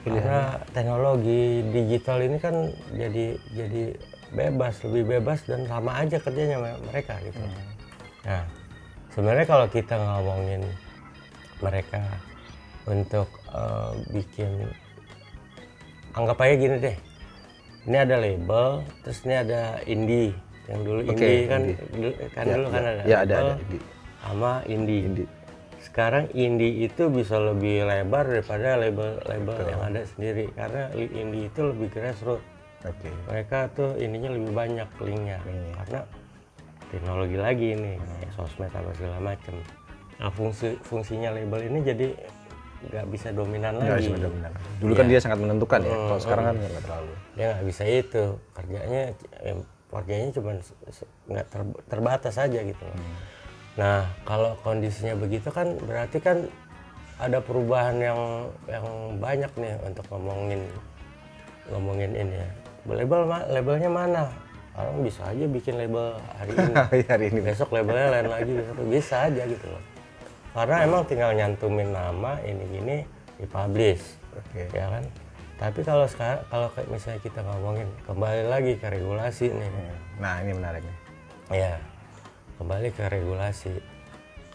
[0.00, 3.82] karena teknologi digital ini kan jadi jadi
[4.32, 7.36] bebas lebih bebas dan sama aja kerjanya me- mereka gitu.
[8.24, 8.46] Nah,
[9.12, 10.62] sebenarnya kalau kita ngomongin
[11.60, 12.00] mereka
[12.88, 14.70] untuk eh, bikin
[16.16, 16.96] anggap aja gini deh.
[17.84, 20.32] Ini ada label, terus ini ada indie.
[20.70, 21.76] Yang dulu Oke, indie kan indie.
[21.90, 22.88] dulu- kan Ya, dulu kan ya.
[22.88, 23.82] ada Ya, ada, ada, indie.
[24.20, 25.00] sama indie.
[25.04, 25.28] Indie.
[25.80, 31.88] Sekarang indie itu bisa lebih lebar daripada label-label yang ada sendiri karena indie itu lebih
[31.90, 32.46] grassroots.
[32.80, 33.10] Oke.
[33.26, 35.74] Mereka tuh ininya lebih banyak linknya Linknya.
[35.76, 36.00] karena
[36.88, 39.54] teknologi lagi ini kayak sosmed apa segala macem.
[40.16, 42.08] Nah fungsi fungsinya label ini jadi
[42.82, 44.08] nggak bisa dominan Nggak lagi.
[44.08, 44.52] bisa benar.
[44.78, 45.10] Dulu kan Iya.
[45.10, 45.90] dia sangat menentukan ya.
[45.90, 47.12] Hmm, Kalau sekarang kan nggak terlalu.
[47.34, 49.02] Dia nggak bisa itu kerjanya
[49.90, 50.50] kerjanya cuma
[51.28, 52.82] nggak ter- terbatas aja gitu.
[52.82, 52.94] loh.
[52.94, 53.16] Hmm.
[53.76, 56.46] Nah kalau kondisinya begitu kan berarti kan
[57.20, 58.20] ada perubahan yang
[58.70, 58.86] yang
[59.20, 60.62] banyak nih untuk ngomongin
[61.68, 62.50] ngomongin ini ya.
[62.88, 64.24] Label labelnya mana?
[64.72, 66.72] Orang bisa aja bikin label hari ini.
[67.10, 67.40] Hari ini.
[67.42, 69.82] besok labelnya lain lagi besok bisa aja gitu loh
[70.50, 72.96] karena emang tinggal nyantumin nama ini gini
[73.38, 74.02] dipublish
[74.34, 74.66] Oke.
[74.74, 75.04] ya kan
[75.60, 79.68] tapi kalau sekarang kalau kayak misalnya kita ngomongin kembali lagi ke regulasi nih.
[80.16, 80.98] Nah ini menarik nih.
[81.52, 81.76] ya
[82.56, 83.76] kembali ke regulasi.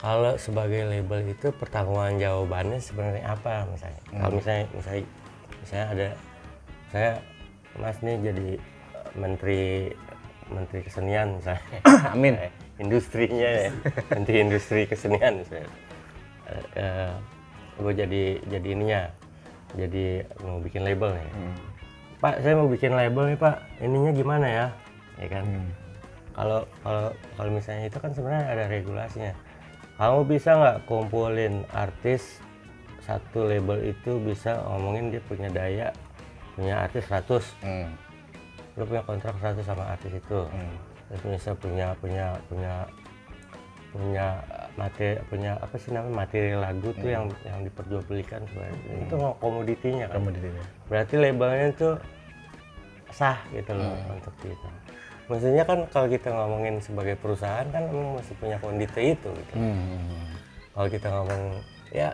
[0.02, 4.02] Kalau sebagai label itu pertanggungan jawabannya sebenarnya apa misalnya?
[4.18, 5.04] Kalau misalnya misalnya
[5.62, 6.08] misalnya ada
[6.90, 7.12] saya
[7.78, 9.62] mas nih jadi eh, menteri
[10.50, 11.62] menteri kesenian misalnya.
[12.18, 12.34] Amin.
[12.34, 13.70] Eh, industrinya ya
[14.18, 15.70] menteri industri kesenian misalnya.
[17.78, 19.02] Gue jadi jadi ininya
[19.76, 21.30] jadi mau bikin label nih.
[22.24, 23.56] Pak saya mau bikin label nih pak.
[23.84, 24.66] Ininya gimana ya?
[25.20, 25.46] Ya kan?
[26.36, 27.06] Kalau kalau
[27.40, 29.34] kalau misalnya itu kan sebenarnya ada regulasinya.
[29.96, 32.44] Kamu bisa nggak kumpulin artis
[33.00, 35.88] satu label itu bisa ngomongin dia punya daya
[36.58, 37.94] punya artis 100 Hmm.
[38.76, 40.40] lu punya kontrak 100 sama artis itu.
[41.08, 42.74] Terus bisa punya punya punya
[43.94, 44.28] punya
[44.76, 49.08] materi punya apa sih namanya materi lagu tuh yang yang diperjualbelikan sebenarnya.
[49.08, 50.16] Itu komoditinya kan?
[50.20, 50.64] Komoditinya.
[50.92, 51.90] berarti labelnya itu
[53.16, 54.70] sah gitu loh untuk kita.
[55.26, 59.54] Maksudnya kan kalau kita ngomongin sebagai perusahaan kan emang mesti punya kondisi itu gitu.
[59.58, 60.38] Hmm.
[60.76, 61.42] kalau kita ngomong
[61.96, 62.14] ya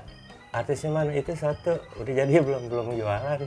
[0.53, 1.11] artisnya mana?
[1.17, 3.39] Itu satu udah jadi belum belum jualan.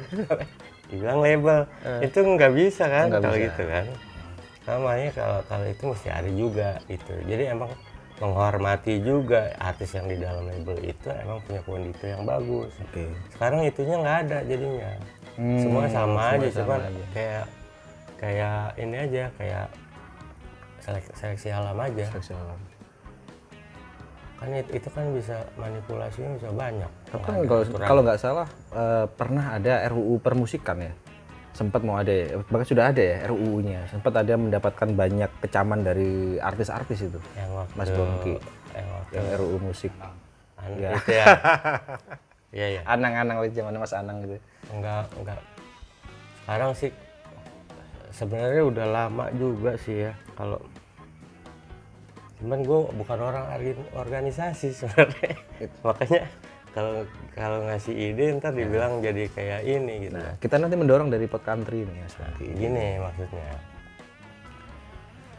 [0.91, 1.65] Dibilang label.
[2.03, 3.87] Itu nggak bisa kan kalau gitu kan?
[4.67, 7.15] Namanya kalau kalau itu mesti ada juga gitu.
[7.25, 7.71] Jadi emang
[8.17, 13.11] menghormati juga artis yang di dalam label itu emang punya kondisi yang bagus Oke.
[13.31, 14.91] sekarang itunya nggak ada jadinya
[15.35, 17.05] Hmm, semua sama semua aja sama cuman aja.
[17.11, 17.45] kayak
[18.15, 19.67] kayak ini aja kayak
[20.79, 22.61] seleksi, seleksi alam aja Seleksi alam.
[24.35, 29.07] kan itu, itu kan bisa manipulasinya bisa banyak Tapi kan kalau kalau nggak salah eh,
[29.11, 30.93] pernah ada RUU permusikan ya.
[31.55, 33.87] Sempat mau ada ya, bahkan sudah ada ya RUU-nya.
[33.87, 37.19] Sempat ada mendapatkan banyak kecaman dari artis-artis itu.
[37.35, 38.35] yang waktu Mas Bongki.
[38.75, 39.93] yang waktu Yang RUU musik.
[39.95, 40.23] an-
[40.75, 40.97] Ya.
[40.97, 41.25] itu ya
[42.57, 44.41] iya iya Anang-anang waktu zaman Mas Anang gitu.
[44.73, 45.37] enggak enggak
[46.41, 46.89] sekarang sih
[48.11, 50.57] sebenarnya udah lama juga sih ya kalau
[52.37, 53.45] cuman gue bukan orang
[53.95, 55.37] organisasi sebenarnya
[55.81, 56.23] makanya
[56.75, 61.25] kalau kalau ngasih ide ntar dibilang jadi kayak ini gitu Nah, kita nanti mendorong dari
[61.25, 62.47] pot country ini Mas Bongki.
[62.53, 63.49] gini maksudnya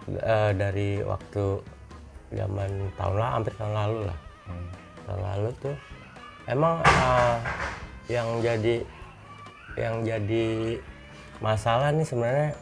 [0.05, 1.65] Eh, dari waktu
[2.29, 4.69] zaman tahun lalu hampir tahun lalu lah Hmm.
[5.03, 5.75] tahun lalu tuh
[6.45, 7.37] emang eh,
[8.07, 8.75] yang jadi
[9.75, 10.77] yang jadi
[11.39, 12.53] masalah nih sebenarnya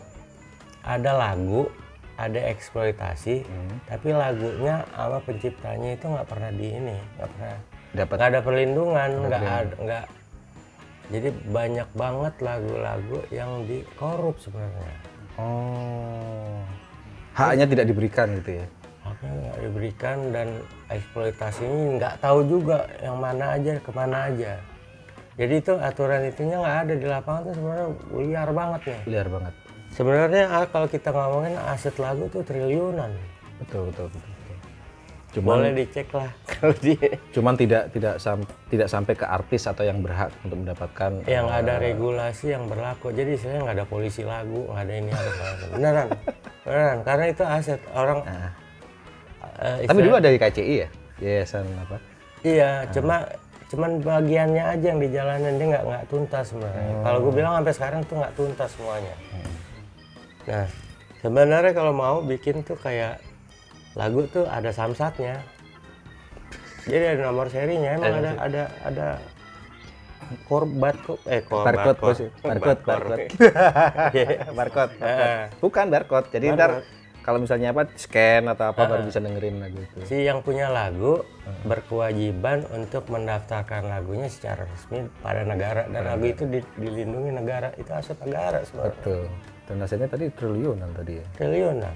[0.81, 1.67] ada lagu
[2.15, 3.75] ada eksploitasi Hmm.
[3.83, 7.55] tapi lagunya sama penciptanya itu nggak pernah di ini nggak pernah
[7.93, 10.05] Dapat nggak ada perlindungan nggak ada nggak
[11.09, 14.93] jadi banyak banget lagu-lagu yang dikorup sebenarnya
[15.33, 16.61] Oh.
[17.33, 18.65] Haknya tidak diberikan gitu ya.
[19.01, 20.47] haknya nggak diberikan dan
[20.87, 24.53] eksploitasinya nggak tahu juga yang mana aja ke mana aja
[25.33, 29.53] jadi itu aturan itunya nggak ada di lapangan tuh sebenarnya liar banget nih Liar banget.
[29.91, 33.11] sebenarnya ah, kalau kita ngomongin aset lagu tuh triliunan
[33.57, 34.32] Betul, betul, betul.
[35.33, 36.93] Cuman boleh dicek lah kalau di
[37.33, 41.77] cuman tidak tidak sam- tidak sampai ke artis atau yang berhak untuk mendapatkan yang ada
[41.77, 43.09] regulasi yang berlaku.
[43.09, 45.29] Jadi saya nggak ada polisi lagu nggak ada ini ada
[45.71, 46.07] beneran
[46.61, 46.97] beneran.
[47.01, 48.49] Karena itu aset orang eh,
[49.57, 50.89] Tapi istilah- dulu ada di KCI ya?
[51.17, 51.97] Yayasan apa?
[52.43, 53.15] Iya, cuma
[53.69, 55.53] cuman bagiannya aja yang dijalanin.
[55.55, 56.93] Dia nggak nggak tuntas sebenarnya.
[56.99, 59.15] Kalau gue bilang sampai sekarang tuh nggak tuntas semuanya.
[60.43, 60.67] Nah,
[61.19, 63.17] sebenarnya kalau mau bikin tuh kayak
[63.93, 65.41] lagu tuh ada samsatnya.
[66.83, 69.07] Jadi ada nomor serinya, emang ada ada ada
[70.43, 72.19] core barcode eh core Barcode, bos.
[72.41, 73.23] Barcode, barcode.
[74.51, 74.93] barcode.
[74.99, 76.27] Eh, Bukan barcode.
[76.29, 76.71] Jadi ntar
[77.21, 79.95] kalau misalnya apa scan atau apa baru bisa dengerin lagu itu.
[80.03, 81.23] si yang punya lagu
[81.63, 87.87] berkewajiban untuk mendaftarkan lagunya secara resmi pada negara dan lagu itu di- dilindungi negara itu
[87.89, 89.23] aset negara sebenarnya Betul.
[89.63, 91.25] Dan hasilnya tadi triliunan tadi ya.
[91.33, 91.95] triliunan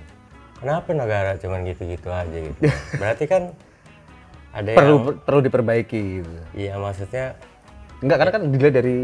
[0.57, 2.59] kenapa negara cuman gitu-gitu aja gitu
[2.99, 3.43] berarti kan
[4.49, 6.33] ada Perlu yang perlu diperbaiki gitu.
[6.53, 7.37] iya maksudnya
[7.97, 8.97] Enggak, karena kan dilihat dari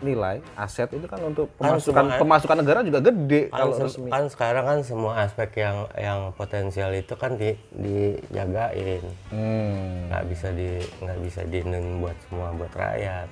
[0.00, 4.08] nilai aset itu kan untuk Kan pemasukan semua- pemasukan negara juga gede kan, kalau resmi.
[4.08, 10.08] kan sekarang kan semua aspek yang yang potensial itu kan di, dijagain Hmm.
[10.08, 13.28] nggak bisa di nggak bisa dinun buat semua buat rakyat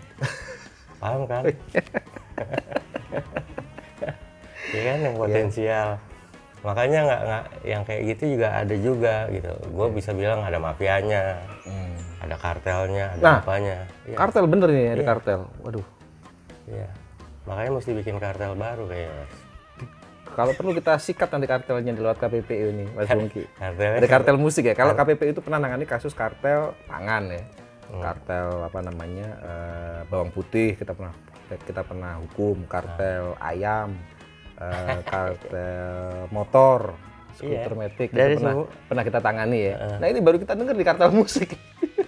[1.00, 1.44] paham kan
[4.68, 5.88] Iya kan yang potensial
[6.61, 11.38] makanya nggak nggak yang kayak gitu juga ada juga gitu gue bisa bilang ada mafianya
[11.62, 11.94] Hmm.
[12.18, 15.40] ada kartelnya ada Nah, apanya Iya, Kartel bener nih ada kartel.
[15.61, 15.87] Waduh.
[16.66, 16.88] iya.
[17.44, 19.33] makanya mesti bikin kartel baru kayaknya mas
[20.29, 23.42] Kalau perlu kita sikat nanti kartelnya di lewat KPPU ini, Mas Bungki.
[23.59, 24.73] Ada kartel musik ya.
[24.73, 27.42] Kalau KPPU itu pernah nangani kasus kartel pangan ya.
[27.90, 31.11] Kartel apa namanya eh, bawang putih kita pernah
[31.59, 33.99] kita pernah hukum kartel ayam,
[34.59, 35.88] eh, kartel
[36.29, 36.92] motor,
[37.33, 39.75] skuter metik itu Dari pernah pernah kita tangani ya.
[39.97, 41.55] Nah ini baru kita dengar di kartel musik.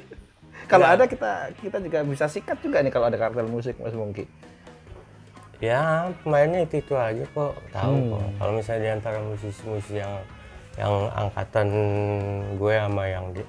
[0.71, 4.27] kalau ada kita kita juga bisa sikat juga nih kalau ada kartel musik Mas Bungki.
[5.61, 8.11] ya pemainnya itu itu aja kok tahu Hmm.
[8.11, 10.15] kok kalau misalnya di antara musisi-musisi yang
[10.75, 11.69] yang angkatan
[12.57, 13.43] gue sama yang di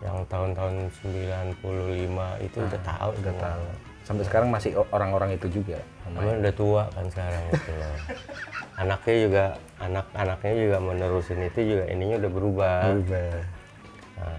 [0.00, 1.60] yang tahun-tahun 95
[2.40, 3.44] itu udah tahu Udah semua.
[3.44, 3.64] tahu.
[4.02, 5.78] Sampai sekarang masih orang-orang itu juga.
[6.10, 7.94] Namanya udah tua kan sekarang itu loh.
[8.74, 9.44] Anaknya juga
[9.78, 12.76] anak-anaknya juga menerusin itu juga ininya udah berubah.
[12.90, 13.30] Berubah.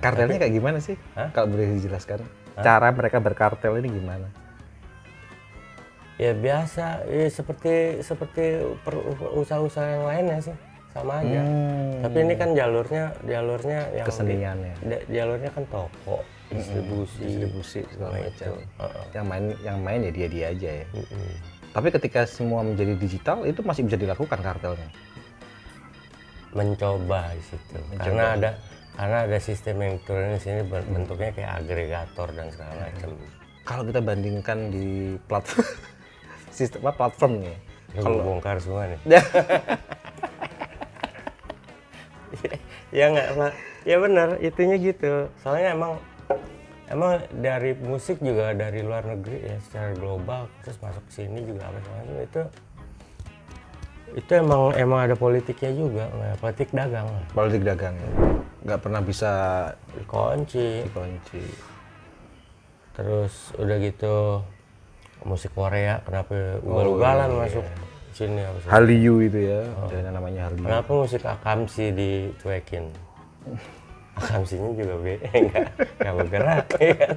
[0.04, 0.96] Kartelnya kayak gimana sih?
[1.16, 1.30] Hah?
[1.32, 2.22] Kalau boleh dijelaskan.
[2.60, 4.28] Cara mereka berkartel ini gimana?
[6.22, 9.02] Ya biasa, ya seperti seperti per-
[9.34, 10.56] usaha-usaha yang lainnya sih
[10.94, 11.42] sama aja.
[11.42, 12.04] Hmm.
[12.06, 14.76] Tapi ini kan jalurnya jalurnya yang di- Kesenian ya.
[15.10, 16.22] jalurnya kan toko,
[16.54, 18.28] distribusi, Distribusi segala macam.
[18.28, 18.52] itu.
[18.78, 19.04] Heeh.
[19.12, 20.86] Yang main yang main ya dia-dia aja ya.
[20.92, 21.32] Mm-mm.
[21.72, 24.90] Tapi ketika semua menjadi digital itu masih bisa dilakukan kartelnya.
[26.52, 27.80] Mencoba di situ.
[27.96, 28.50] Karena ada
[28.92, 33.10] karena ada sistem yang turun di sini ber- bentuknya kayak agregator dan segala macam.
[33.64, 34.88] Kalau kita bandingkan di
[35.26, 35.64] platform
[36.58, 37.56] sistem apa platformnya.
[37.92, 39.00] Kalau bongkar semua nih.
[42.92, 43.52] ya nggak.
[43.82, 45.32] Ya benar, itunya gitu.
[45.42, 45.98] Soalnya emang
[46.92, 51.72] emang dari musik juga dari luar negeri ya secara global terus masuk ke sini juga
[51.72, 52.44] apa macam itu
[54.12, 56.04] itu emang emang ada politiknya juga,
[56.44, 57.08] politik dagang.
[57.32, 58.10] Politik dagang ya.
[58.68, 59.32] Nggak pernah bisa
[59.96, 60.84] Dikunci.
[60.84, 61.44] dikunci.
[62.92, 64.44] Terus udah gitu
[65.24, 67.64] musik Korea kenapa ugal-ugalan masuk
[68.12, 68.58] sini apa?
[68.68, 70.66] Hallyu itu ya, ada namanya Hallyu.
[70.68, 72.92] Kenapa musik akamsi dicuekin?
[74.22, 77.16] Akamsinya juga be, enggak, enggak bergerak, ya kan?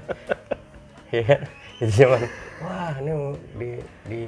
[1.12, 1.40] Iya kan?
[1.74, 2.22] Jadi cuman,
[2.64, 3.12] wah ini
[3.60, 3.70] di,
[4.08, 4.20] di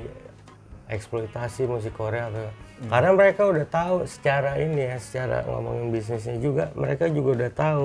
[0.86, 2.50] eksploitasi musik Korea tuh.
[2.86, 7.84] Karena mereka udah tahu secara ini ya, secara ngomongin bisnisnya juga, mereka juga udah tahu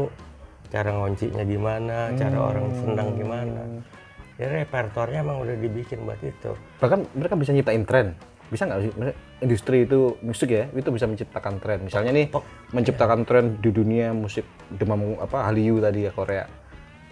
[0.71, 3.62] cara ngoncinya gimana, cara orang senang gimana.
[4.36, 6.51] Jadi repertoarnya emang udah dibikin buat itu.
[6.82, 8.08] Bahkan mereka bisa nyiptain tren.
[8.51, 8.91] Bisa nggak sih?
[9.39, 11.79] Industri itu musik ya, itu bisa menciptakan tren.
[11.81, 12.27] Misalnya nih,
[12.69, 16.45] menciptakan tren di dunia musik demam apa Hallyu tadi ya Korea.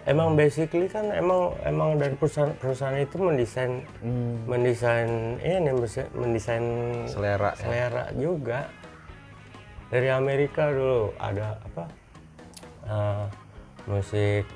[0.04, 3.84] Emang basically kan emang emang dari perusahaan perusahaan itu mendesain
[4.46, 6.64] mendesain ini mendesain- mendesain
[7.04, 7.52] Selera.
[7.52, 7.60] ya.
[7.60, 8.68] selera juga
[9.92, 11.84] dari Amerika dulu ada apa
[12.86, 13.24] eh,
[13.84, 14.48] musik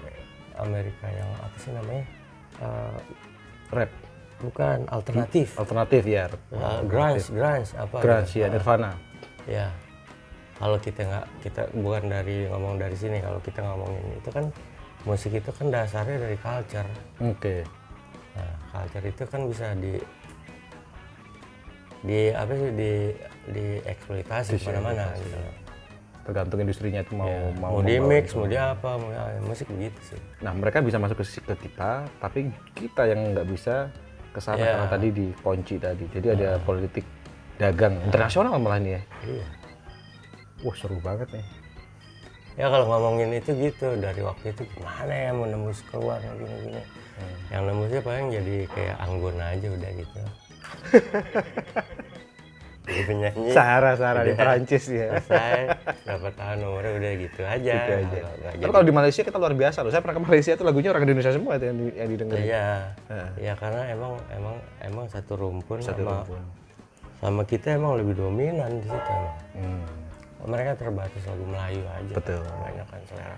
[0.56, 2.04] Amerika yang apa sih namanya
[2.54, 2.98] Eh,
[3.68, 3.90] Rap,
[4.44, 6.24] bukan alternatif alternatif ya.
[6.52, 8.40] Eh, grunge grunge apa Grunge gitu.
[8.40, 8.92] ya, Nirvana.
[9.44, 9.66] ya
[10.54, 14.44] kalau kita nggak kita bukan dari ngomong dari sini kalau kita ngomongin itu kan
[15.04, 16.88] musik itu kan dasarnya dari culture
[17.20, 17.66] Oke.
[18.34, 19.94] Nah, culture itu kan bisa di
[22.04, 22.92] di apa sih di
[23.50, 25.36] di eksploitasi mana-mana gitu.
[26.24, 28.40] Tergantung industrinya itu mau Ya, mau mau di mix, itu.
[28.40, 30.20] mau di apa, mau ya, musik begitu sih.
[30.40, 33.92] Nah, mereka bisa masuk ke, ke kita, tapi kita yang nggak bisa
[34.34, 34.66] ke sana Ya.
[34.74, 36.04] karena tadi dikunci tadi.
[36.10, 37.06] Jadi ada politik
[37.54, 39.02] dagang internasional malah ini ya.
[39.22, 39.46] Iya.
[40.66, 41.46] Wah, seru banget nih.
[42.54, 46.82] Ya kalau ngomongin itu gitu dari waktu itu gimana ya mau nembus keluar gini-gini.
[47.50, 50.18] Yang nembusnya paling jadi kayak anggun aja udah gitu.
[52.84, 54.40] jadi penyanyi Sahara Sahara di Udah.
[54.44, 55.16] Perancis ya.
[55.16, 55.60] selesai
[56.04, 57.74] berapa tahun umurnya udah gitu aja.
[57.80, 58.20] Gitu aja.
[58.60, 59.88] Tapi kalau di Malaysia kita luar biasa loh.
[59.88, 62.44] Saya pernah ke Malaysia itu lagunya orang Indonesia semua itu yang, di, yang didengerin.
[62.44, 62.68] Iya.
[63.08, 63.28] Heeh.
[63.40, 66.42] Ya karena emang emang emang satu rumpun Satu sama rumpun.
[67.18, 69.36] sama kita emang lebih dominan di situ emang.
[69.56, 69.82] Hmm.
[70.44, 72.12] Mereka terbatas lagu Melayu aja.
[72.12, 72.44] Betul.
[72.44, 73.36] Banyak kan selera.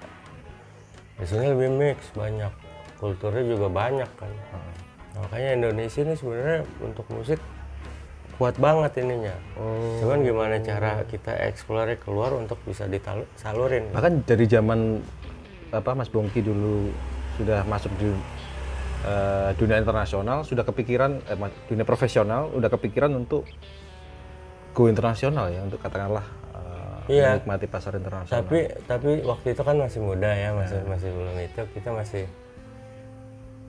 [1.16, 2.50] Di sini lebih mix banyak.
[2.98, 4.26] Kulturnya juga banyak kan.
[4.50, 7.38] Nah, makanya Indonesia ini sebenarnya untuk musik
[8.36, 9.36] kuat banget ininya.
[9.56, 9.96] Oh.
[10.00, 13.88] Cuman gimana cara kita eksplornya keluar untuk bisa disalurin.
[13.96, 15.00] Bahkan dari zaman
[15.72, 16.92] apa Mas Bongki dulu
[17.40, 18.12] sudah masuk di
[19.04, 23.48] eh, dunia internasional, sudah kepikiran eh, dunia profesional, udah kepikiran untuk
[24.76, 27.38] go internasional ya, untuk katakanlah eh, Iya.
[27.40, 28.42] menikmati pasar internasional.
[28.44, 32.24] tapi tapi waktu itu kan masih muda ya masih masih belum itu kita masih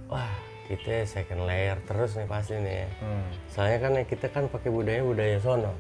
[0.10, 0.26] wah
[0.68, 2.90] kita second layer terus nih pasti nih ya.
[3.00, 5.72] Hmm, soalnya kan kita kan pakai budaya budaya sono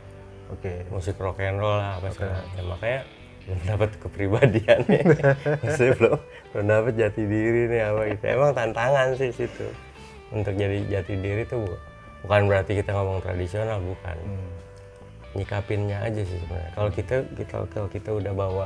[0.48, 0.88] Oke.
[0.88, 3.02] musik rock and roll lah apa segala macam makanya
[3.44, 5.04] belum dapat kepribadian nih
[5.62, 6.20] masih belum
[6.50, 9.68] belum dapat jati diri nih apa gitu emang tantangan sih situ
[10.30, 11.80] untuk jadi jati diri tuh bu-
[12.22, 14.52] bukan berarti kita ngomong tradisional bukan Hmm.
[15.34, 16.72] nyikapinnya aja sih sebenarnya.
[16.74, 18.66] Kalau kita kita kalau kita udah bawa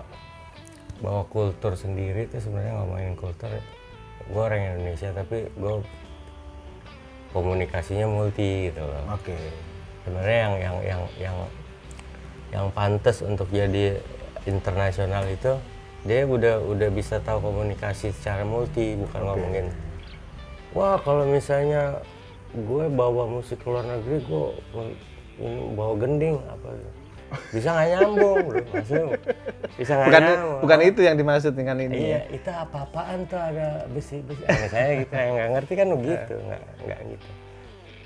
[0.97, 3.49] bawa kultur sendiri itu sebenarnya ngomongin kultur,
[4.23, 5.73] gue orang Indonesia tapi gue
[7.31, 9.03] komunikasinya multi gitu loh.
[9.15, 9.35] Oke.
[10.03, 11.37] Sebenarnya yang yang yang yang
[12.51, 13.99] yang pantas untuk jadi
[14.43, 15.55] internasional itu
[16.01, 19.67] dia udah udah bisa tahu komunikasi secara multi bukan ngomongin
[20.73, 22.01] wah kalau misalnya
[22.51, 24.45] gue bawa musik ke luar negeri gue
[25.77, 27.00] bawa gending apa gitu.
[27.55, 29.05] Bisa nggak nyambung bro maksudnya
[29.79, 31.95] bisa nggak Bukan nyambung bukan itu yang dimaksud dengan ini.
[31.97, 32.19] iya ya.
[32.35, 36.61] itu apa-apaan tuh ada besi besi nah, saya gitu yang nggak ngerti kan begitu nggak
[36.85, 37.29] nggak gitu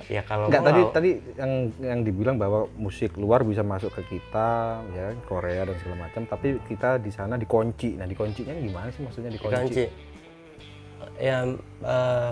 [0.05, 1.51] ya kalau Enggak tadi tadi yang
[1.82, 6.61] yang dibilang bahwa musik luar bisa masuk ke kita ya Korea dan segala macam tapi
[6.69, 7.97] kita di sana dikunci.
[7.97, 9.57] Nah, dikuncinya gimana sih maksudnya dikunci?
[9.65, 9.86] dikunci
[11.17, 11.47] ya
[11.82, 12.32] eh,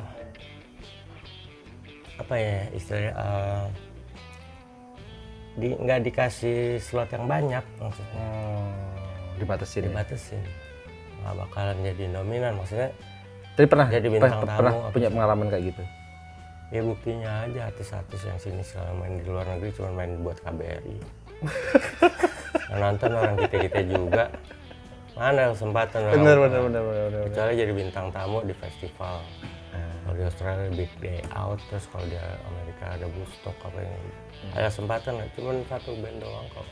[2.19, 3.65] apa ya istilahnya eh,
[5.53, 8.69] di nggak dikasih slot yang banyak maksudnya Hmm,
[9.35, 9.91] dibatasin ya.
[11.19, 12.89] nggak bakalan jadi dominan maksudnya
[13.53, 15.83] Tapi pernah Jadi bintang per- pernah tamu apa punya pengalaman kayak gitu.
[16.69, 20.97] ya buktinya aja artis-artis yang sini selama main di luar negeri cuma main buat KBRI
[22.67, 24.23] yang nonton orang kita kita juga
[25.13, 27.23] mana kesempatan orang Benar benar benar benar benar.
[27.29, 29.21] kecuali jadi bintang tamu di festival
[30.03, 33.95] kalau di Australia Big Day Out terus kalau di Amerika ada Woodstock apa yang
[34.53, 36.65] ada kesempatan lah cuman satu band doang kok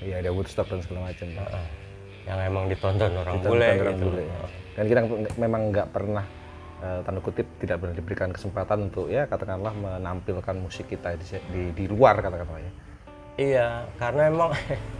[0.00, 1.28] Iya ada Woodstock dan segala macam.
[1.28, 1.66] Heeh.
[2.20, 4.38] yang emang ditonton orang Ditonton bule orang gitu bule, ya.
[4.70, 6.24] Dan kita nggak- memang nggak pernah
[6.78, 11.62] eh, tanda kutip tidak pernah diberikan kesempatan untuk ya katakanlah menampilkan musik kita di di,
[11.74, 12.72] di luar katakanlah ya.
[13.36, 14.50] iya karena emang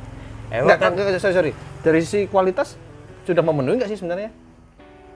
[0.53, 1.53] emang Enggak, kan kan, sorry, sorry.
[1.81, 2.77] Dari sisi kualitas
[3.25, 4.29] sudah memenuhi nggak sih sebenarnya?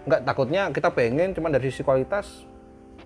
[0.05, 2.44] Nggak takutnya kita pengen, cuman dari sisi kualitas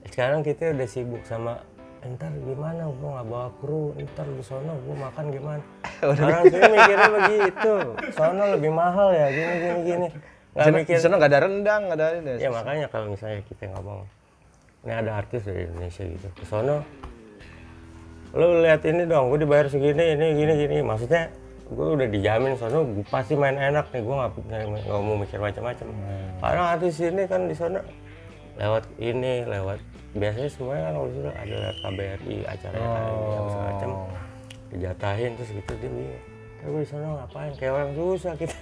[0.09, 1.63] sekarang kita udah sibuk sama
[1.99, 5.63] ntar gimana gua nggak bawa kru ntar di sono gua makan gimana?
[6.07, 7.75] Orang sini mikirnya begitu.
[8.15, 10.09] Sono lebih mahal ya gini gini gini.
[10.55, 10.95] Nggak sana- mikir.
[10.95, 12.33] di sana nggak ada rendang, nggak ada ini.
[12.39, 14.07] ya makanya kalau misalnya kita ngomong
[14.87, 16.79] ini ada artis dari Indonesia gitu ke sono
[18.29, 20.77] lu lihat ini dong gue dibayar segini ini gini gini.
[20.87, 21.33] Maksudnya
[21.69, 24.31] gue udah dijamin sono gue pasti main enak nih gue nggak
[24.89, 25.87] nggak mau mikir macam-macam.
[26.41, 27.79] Karena artis ini kan di sana
[28.57, 29.79] lewat ini lewat
[30.17, 33.91] biasanya semuanya kan kalau sudah ada lewat KBRI acara KBRI apa segala macam.
[34.69, 36.21] Dijatahin terus gitu dia bingung
[36.59, 37.53] "Ya, gue di sana ngapain?
[37.55, 38.59] Kayak orang susah kita.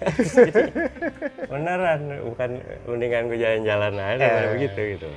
[1.51, 2.51] Beneran bukan
[2.85, 5.09] mendingan gue jalan-jalan aja daripada begitu gitu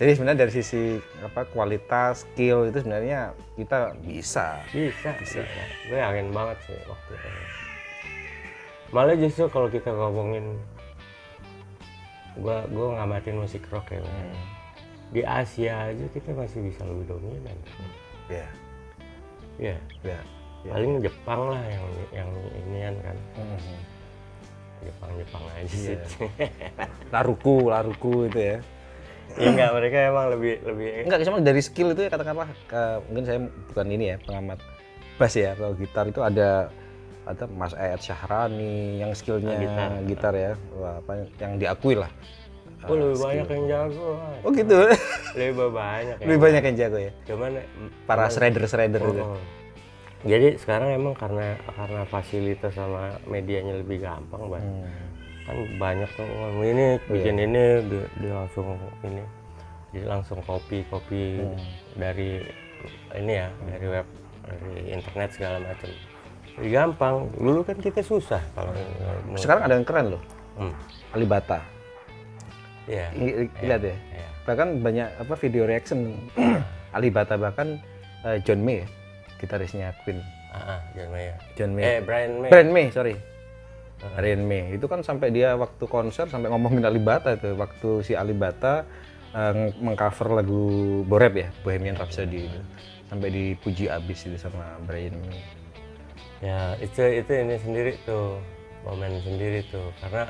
[0.00, 4.64] Jadi sebenarnya dari sisi apa kualitas, skill itu sebenarnya kita bisa.
[4.72, 5.44] bisa bisa,
[5.84, 7.28] gue yakin banget sih waktu itu
[8.90, 10.58] malah justru kalau kita ngomongin
[12.34, 14.34] gue gue ngamatin musik rock ya Bang.
[15.10, 17.54] di Asia aja kita masih bisa lebih dominan
[18.26, 18.46] Ya,
[19.58, 20.18] ya ya.
[20.66, 20.70] ya.
[20.70, 22.30] paling Jepang lah yang yang
[22.66, 23.78] inian kan Mhm.
[24.80, 25.94] Jepang Jepang aja sih
[27.14, 28.58] Laruku, laruku itu ya.
[29.36, 33.24] Ya enggak mereka emang lebih lebih Enggak, cuma dari skill itu ya katakanlah ke- mungkin
[33.24, 34.58] saya bukan ini ya pengamat
[35.14, 36.72] bass ya kalau gitar itu ada
[37.22, 39.90] ada Mas Ayat Syahrani yang skillnya Ah, gitar.
[40.02, 40.34] gitar.
[40.34, 42.10] ya Wah, apa yang diakui lah.
[42.82, 44.40] oh, lebih banyak yang jago Mas.
[44.40, 44.76] Oh gitu.
[45.38, 46.24] lebih banyak ya.
[46.24, 47.12] Lebih banyak yang jago ya.
[47.28, 47.50] cuman
[48.08, 49.20] Para shredder-shredder itu.
[49.20, 49.36] Oh.
[50.20, 54.60] Jadi sekarang emang karena karena fasilitas sama medianya lebih gampang, Bang.
[54.60, 54.88] Hmm.
[55.50, 59.24] Kan banyak tuh orang ini bikin ini dia, dia langsung ini.
[59.90, 61.42] Jadi langsung copy copy
[61.98, 62.38] dari
[63.18, 64.06] ini ya, dari web,
[64.46, 65.90] dari internet segala macam.
[66.60, 67.16] Gampang.
[67.34, 68.70] Dulu kan kita susah kalau
[69.34, 70.22] Sekarang ada yang keren loh.
[70.54, 70.74] Hmm.
[71.10, 71.58] Alibata.
[72.86, 73.10] Iya.
[73.10, 73.96] I- i- Lihat ya.
[73.96, 74.28] Iya.
[74.46, 76.14] Bahkan banyak apa video reaction
[76.96, 77.82] Alibata bahkan
[78.22, 78.86] eh, John May ya,
[79.42, 80.22] gitarisnya Queen.
[80.50, 81.34] Ah, John Mayer.
[81.54, 81.82] John May.
[81.82, 82.50] Eh, Brian May.
[82.50, 83.14] Brian May, sorry.
[84.16, 84.76] Brian May.
[84.76, 87.52] Itu kan sampai dia waktu konser sampai ngomongin Alibata itu.
[87.56, 88.88] Waktu si Alibata
[89.36, 90.62] ng- mengcover lagu
[91.06, 92.60] Borep ya, Bohemian Rhapsody itu.
[93.10, 95.42] Sampai dipuji abis itu sama Brian May.
[96.40, 98.40] Ya itu itu ini sendiri tuh
[98.88, 100.24] momen sendiri tuh karena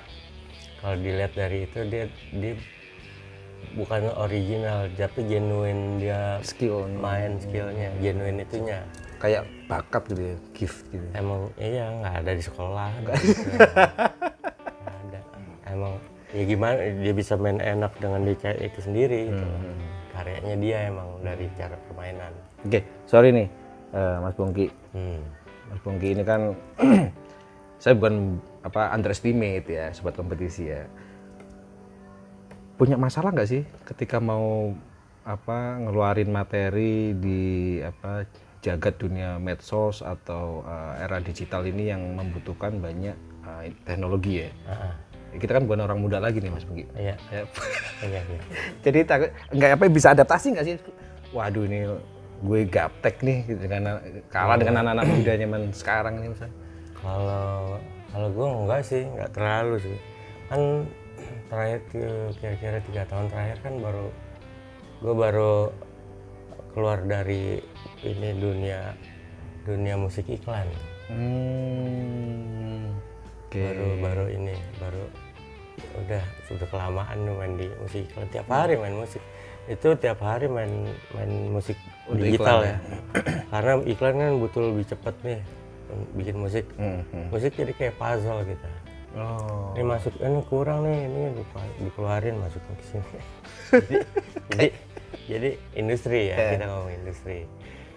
[0.82, 2.58] kalau dilihat dari itu dia dia
[3.78, 8.82] bukan original tapi genuine dia Skill main skillnya genuine itunya
[9.22, 11.06] kayak bakat gitu ya, gift gitu.
[11.14, 13.10] emang iya nggak ada di sekolah gitu.
[14.74, 15.20] Nggak ada
[15.70, 15.94] emang
[16.34, 19.46] ya gimana dia bisa main enak dengan dia itu sendiri gitu.
[20.10, 23.48] karyanya dia emang dari cara permainan Oke, sorry nih
[23.96, 24.66] eh, Mas Bongki.
[24.92, 25.20] hmm.
[25.72, 26.52] Mas Bongki ini kan
[27.82, 30.84] saya bukan apa underestimate ya sobat kompetisi ya.
[32.76, 34.76] Punya masalah nggak sih ketika mau
[35.24, 37.40] apa ngeluarin materi di
[37.80, 38.24] apa
[38.61, 44.50] jagat dunia medsos atau eh, era digital ini yang membutuhkan banyak eh, teknologi ya.
[44.68, 44.94] Ah.
[45.30, 46.90] Kita kan bukan orang muda lagi nih Mas Bongki.
[46.98, 47.42] iya Ya.
[48.02, 48.40] iya iya
[48.84, 50.74] Jadi takut nggak apa bisa adaptasi nggak sih?
[51.30, 51.86] Waduh ini
[52.40, 54.00] gue gaptek nih dengan
[54.32, 56.56] kalah dengan anak-anak muda zaman sekarang ini misalnya.
[56.98, 57.78] Kalau
[58.11, 59.96] kalau gue enggak sih, enggak terlalu sih.
[60.50, 60.61] Kan
[61.46, 61.80] terakhir
[62.34, 64.06] kira-kira tiga tahun terakhir kan baru
[65.00, 65.52] gue baru
[66.72, 67.58] keluar dari
[68.02, 68.94] ini dunia
[69.64, 70.66] dunia musik iklan.
[71.10, 72.94] Hmm.
[73.46, 73.60] Oke.
[73.60, 75.04] Baru baru ini baru
[76.06, 79.22] udah sudah kelamaan main di musik iklan tiap hari main musik
[79.66, 80.70] itu tiap hari main
[81.16, 81.74] main musik
[82.06, 82.76] Untuk digital iklan ya
[83.48, 85.40] karena iklan kan butuh lebih cepet nih
[86.14, 87.26] bikin musik Hmm, hmm.
[87.32, 88.68] musik jadi kayak puzzle gitu
[89.10, 89.74] Oh.
[89.74, 91.42] ini masuk ini kurang nih ini
[91.82, 93.02] dikeluarin masukin ke sini
[93.74, 93.96] jadi,
[94.54, 94.66] jadi
[95.26, 97.44] jadi industri ya kita ngomong industri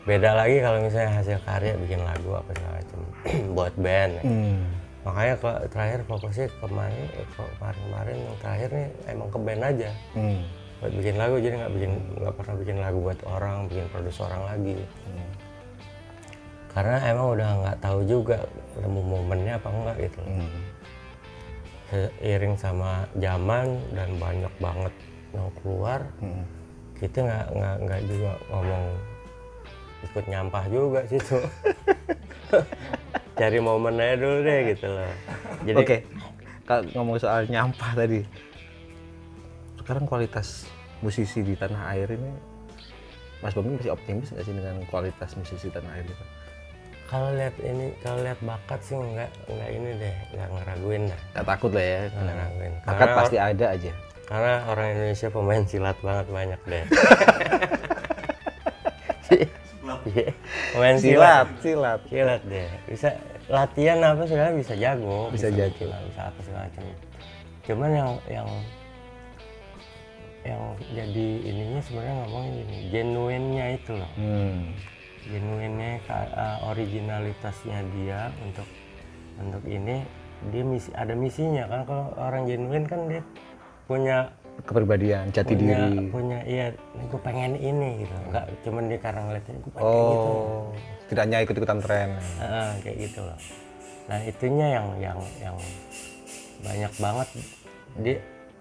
[0.03, 2.99] beda lagi kalau misalnya hasil karya bikin lagu apa segala macam
[3.55, 4.23] buat band ya.
[4.23, 4.59] Hmm.
[5.03, 7.05] makanya kalau terakhir fokusnya kemarin
[7.35, 10.41] kemarin kemarin yang terakhir nih emang ke band aja Hmm.
[10.79, 14.43] buat bikin lagu jadi nggak bikin nggak pernah bikin lagu buat orang bikin produser orang
[14.45, 14.75] lagi
[16.73, 18.37] karena emang udah nggak tahu juga
[18.81, 20.59] mau momennya apa enggak gitu Hmm.
[21.87, 24.93] seiring sama zaman dan banyak banget
[25.29, 26.01] mau keluar
[26.97, 28.85] kita nggak nggak nggak juga ngomong
[30.03, 31.39] ikut nyampah juga situ
[33.39, 35.09] cari momen aja dulu deh gitu loh.
[35.65, 35.97] Jadi Oke,
[36.69, 38.21] kalau ngomong soal nyampah tadi,
[39.81, 40.69] sekarang kualitas
[41.01, 42.29] musisi di tanah air ini,
[43.41, 46.25] Mas Bomi masih optimis nggak sih dengan kualitas musisi tanah air itu?
[47.13, 51.21] kalau lihat ini kalau lihat bakat sih nggak nggak ini deh nggak ngeraguin dah.
[51.37, 52.73] Nggak takut lah ya, nggak ngeraguin.
[52.73, 53.91] bakat karena, pasti ada aja.
[54.29, 56.85] Karena orang Indonesia pemain silat banget banyak deh.
[60.03, 60.35] Iya,
[60.75, 61.99] pemain silat Silat, silat.
[62.11, 62.69] silat deh.
[62.91, 63.09] Bisa
[63.47, 65.31] latihan apa segala bisa jago.
[65.31, 65.71] Bisa jago.
[65.79, 66.83] bikin, bisa apa segala macam.
[67.63, 68.49] Cuman yang yang
[70.43, 70.61] yang
[70.91, 74.11] jadi ininya sebenarnya ngomongin gini genuinnya itu loh.
[74.19, 74.75] Hmm.
[75.23, 78.67] genuinnya uh, originalitasnya dia untuk
[79.39, 80.03] untuk ini
[80.51, 81.87] dia misi ada misinya kan.
[81.87, 83.23] Kalau orang genuin kan dia
[83.85, 84.17] punya
[84.53, 86.07] Kepribadian, jati punya diri.
[86.07, 90.63] punya iya gue pengen ini gitu nggak cuman dia karena ngeliatnya gue pengen gitu Oh,
[91.03, 92.09] tidak hanya ikut-ikutan tren.
[92.37, 93.39] Ah, kayak gitu loh
[94.03, 95.57] nah itunya yang yang yang
[96.59, 97.27] banyak banget
[97.97, 98.17] dia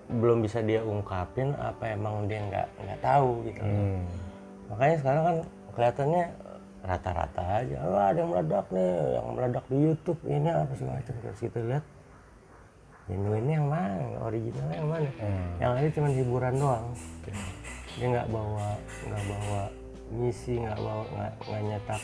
[0.08, 3.68] belum bisa dia ungkapin apa emang dia nggak nggak tahu gitu loh.
[3.68, 4.02] Hmm.
[4.68, 5.36] makanya sekarang kan
[5.72, 6.24] kelihatannya
[6.82, 11.14] rata-rata aja wah ada yang meledak nih yang meledak di YouTube ini apa segala macam
[11.16, 11.84] terus kita lihat
[13.12, 15.50] ini yang mana originalnya yang mana Hmm.
[15.58, 16.86] yang lain cuma hiburan doang
[17.92, 18.66] dia nggak bawa
[19.04, 19.60] nggak bawa
[20.10, 22.02] misi nggak bawa nggak nggak nyetak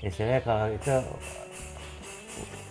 [0.00, 0.94] istilahnya kalau itu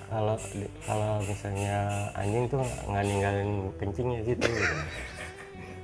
[0.05, 0.35] kalau
[0.83, 1.77] kalau misalnya
[2.13, 4.75] anjing tuh nggak ninggalin kencingnya situ gitu.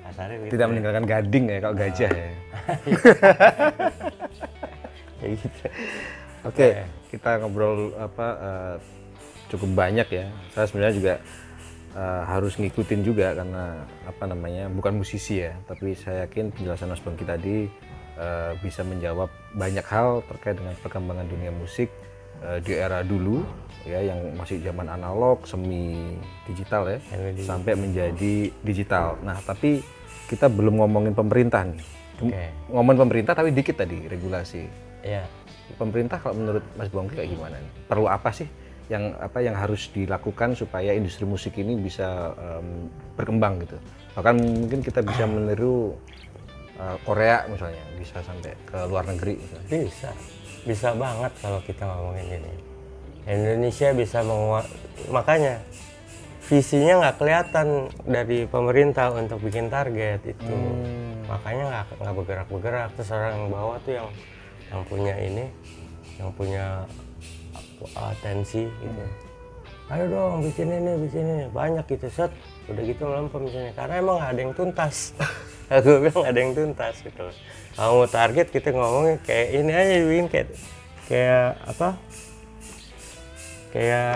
[0.04, 2.30] kasarnya gitu Tidak meninggalkan gading ya kalau gajah ya.
[5.18, 5.60] kayak gitu
[6.46, 6.70] Oke,
[7.10, 8.76] kita ngobrol apa eh,
[9.50, 10.26] cukup banyak ya.
[10.56, 11.14] Saya sebenarnya juga
[11.98, 17.02] eh, harus ngikutin juga karena apa namanya bukan musisi ya, tapi saya yakin penjelasan Mas
[17.02, 17.66] Bangki tadi
[18.22, 21.90] eh, bisa menjawab banyak hal terkait dengan perkembangan dunia musik
[22.46, 23.42] eh, di era dulu
[23.90, 27.00] ya yang masih zaman analog, semi digital ya,
[27.34, 27.48] digital.
[27.58, 29.18] sampai menjadi digital.
[29.26, 29.82] Nah, tapi
[30.30, 31.82] kita belum ngomongin pemerintah nih.
[32.20, 32.46] Oke.
[32.70, 35.24] Ngomongin pemerintah tapi dikit tadi regulasi ya
[35.76, 37.72] pemerintah kalau menurut Mas Bongki kayak gimana nih?
[37.92, 38.48] Perlu apa sih
[38.88, 42.88] yang apa yang harus dilakukan supaya industri musik ini bisa em,
[43.20, 43.78] berkembang gitu?
[44.16, 45.94] Bahkan mungkin kita bisa meniru
[46.80, 49.68] eh, Korea misalnya, bisa sampai ke luar negeri misalnya.
[49.88, 50.12] bisa.
[50.68, 52.54] Bisa banget kalau kita ngomongin ini.
[53.28, 54.68] Indonesia bisa menguat
[55.12, 55.60] makanya
[56.48, 60.56] visinya nggak kelihatan dari pemerintah untuk bikin target itu.
[61.28, 64.08] Makanya nggak nggak bergerak bergerak terus orang yang bawah tuh yang
[64.72, 65.46] yang punya ini
[66.20, 66.88] yang punya
[67.94, 69.04] atensi gitu.
[69.88, 72.32] Ayo dong bikin ini bikin ini banyak gitu set.
[72.68, 75.16] Udah gitu melempem misalnya karena emang ada yang tuntas.
[75.72, 77.26] Aku bilang ada yang tuntas gitu.
[77.80, 80.50] Mau target kita ngomongnya kayak ini aja bikin kayak
[81.08, 81.90] kayak apa?
[83.72, 84.16] Kayak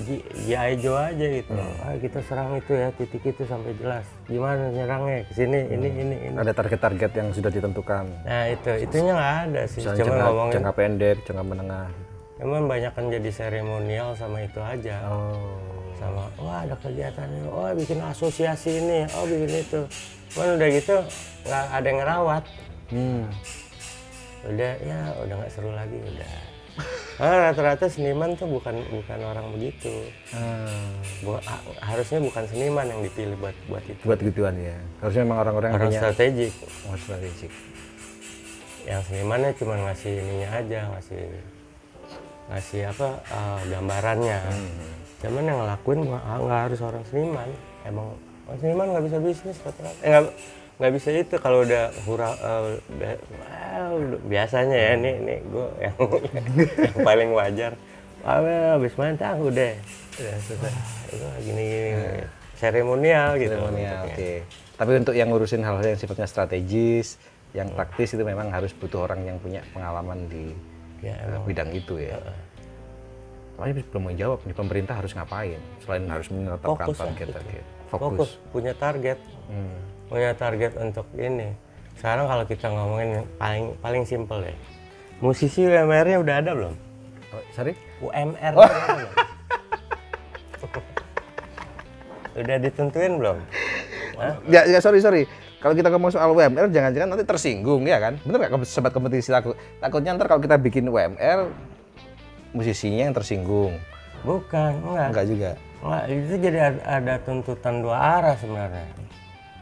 [0.00, 1.52] GI Joe aja gitu.
[1.84, 4.08] Ah kita serang itu ya titik itu sampai jelas.
[4.24, 5.28] Gimana nyerangnya?
[5.28, 6.36] Ke sini ini ini ini.
[6.40, 8.04] Ada target-target yang sudah ditentukan.
[8.24, 8.72] nah itu.
[8.80, 9.84] Itunya nggak ada sih.
[9.84, 11.88] Misalnya cuma jangka, ngomongin jangka pendek, jangka menengah.
[12.42, 15.62] Cuman banyak kan jadi seremonial sama itu aja Oh.
[15.94, 19.80] sama wah ada kegiatan ini oh bikin asosiasi ini oh bikin itu
[20.28, 20.96] cuman udah gitu
[21.44, 22.44] nggak ada yang ngerawat
[22.88, 23.24] Hmm.
[24.44, 26.32] udah ya udah nggak seru lagi udah
[27.12, 29.92] Karena rata-rata seniman tuh bukan bukan orang begitu
[30.30, 30.66] Ah.
[31.22, 34.76] Bu- ha- harusnya bukan seniman yang dipilih buat buat itu Buat gituan ya.
[34.98, 37.52] Harusnya memang orang-orang yang orang punya strategik oh, strategik.
[38.82, 41.22] yang senimannya cuma ngasih ininya aja ngasih
[42.50, 44.38] ngasih apa eh, gambarannya.
[45.22, 47.48] Cuman yang ngelakuin nggak nggak harus orang seniman.
[47.86, 48.06] Emang
[48.50, 50.24] orang seniman nggak bisa bisnis rata-rata eh, nggak
[50.82, 52.62] nggak bisa itu kalau udah hura eh,
[52.98, 53.94] be- well,
[54.26, 55.94] biasanya ya ini ini gue yang,
[56.90, 57.72] yang paling wajar.
[58.22, 59.74] Ah well, habis main tah udah.
[60.18, 60.74] Udah selesai.
[61.10, 62.22] Itu gini gini
[62.54, 63.58] seremonial gitu.
[63.58, 64.30] Seremonial, oke.
[64.78, 67.18] Tapi untuk yang ngurusin hal-hal yang sifatnya strategis,
[67.50, 70.54] yang taktis itu memang harus butuh orang yang punya pengalaman di
[71.02, 72.16] ya eh, emang bidang itu ya.
[73.52, 77.64] Tapi belum mau jawab nih pemerintah harus ngapain selain harus menetapkan Fokus target-target.
[77.86, 78.08] fokus.
[78.08, 78.30] Fokus.
[78.48, 79.76] punya target Hmm.
[80.06, 81.52] punya target untuk ini
[81.94, 84.54] sekarang kalau kita ngomongin yang paling paling simpel ya
[85.18, 86.74] musisi UMR-nya udah ada belum
[87.28, 87.72] Oh, sorry?
[87.98, 89.08] UMR belum?
[92.34, 93.36] udah ditentuin belum
[94.16, 94.34] Hah?
[94.46, 95.24] Ya, ya sorry sorry.
[95.62, 98.18] Kalau kita ngomong soal UMR, jangan-jangan nanti tersinggung ya kan?
[98.26, 99.54] Bener nggak sobat kompetisi takut?
[99.78, 101.46] Takutnya ntar kalau kita bikin UMR,
[102.52, 103.78] musisinya yang tersinggung.
[104.22, 105.50] bukan enggak Enggak juga.
[105.82, 108.86] Enggak, itu jadi ada, ada tuntutan dua arah sebenarnya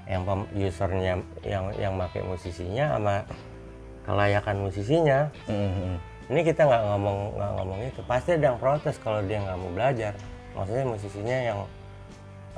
[0.05, 0.21] yang
[0.53, 3.15] usernya yang yang pakai musisinya sama
[4.03, 5.97] kelayakan musisinya Mhm.
[6.29, 9.71] ini kita nggak ngomong nggak ngomong itu pasti ada yang protes kalau dia nggak mau
[9.71, 10.13] belajar
[10.53, 11.59] maksudnya musisinya yang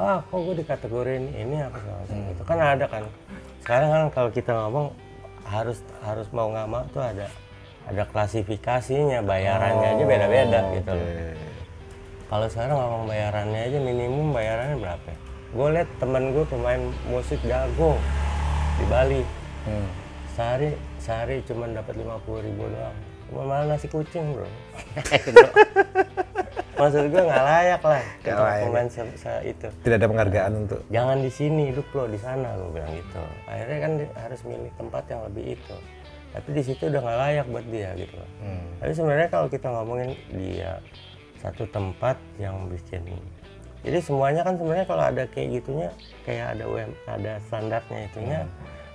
[0.01, 3.05] ah kok gue dikategorin ini apa segala macam itu kan ada kan.
[3.61, 4.87] Sekarang kan kalau kita ngomong
[5.45, 7.29] harus harus mau nggak mau tuh ada
[7.85, 11.09] ada klasifikasinya bayarannya aja beda-beda gitu loh.
[12.33, 15.11] Kalau sekarang ngomong bayarannya aja minimum bayarannya berapa?
[15.53, 16.83] Gue liat temen gue pemain
[17.13, 18.01] musik jago
[18.81, 19.23] di Bali.
[19.63, 19.87] Hmm.
[20.33, 22.97] sehari sehari cuma dapat lima puluh ribu doang.
[23.29, 24.49] Cuma malah nasi kucing bro
[26.75, 28.65] maksud gue nggak layak lah untuk layak.
[28.65, 29.69] pemain se- se- itu.
[29.79, 33.23] Tidak ada penghargaan untuk jangan di sini hidup lo di sana gue bilang gitu.
[33.45, 35.77] Akhirnya kan harus milih tempat yang lebih itu.
[36.33, 38.17] Tapi di situ udah nggak layak buat dia gitu.
[38.17, 38.65] Loh Hmm.
[38.79, 40.81] tapi sebenarnya kalau kita ngomongin dia
[41.37, 43.03] satu tempat yang bikin
[43.83, 45.91] jadi semuanya kan sebenarnya kalau ada kayak gitunya
[46.23, 48.41] kayak ada UM ada standarnya itunya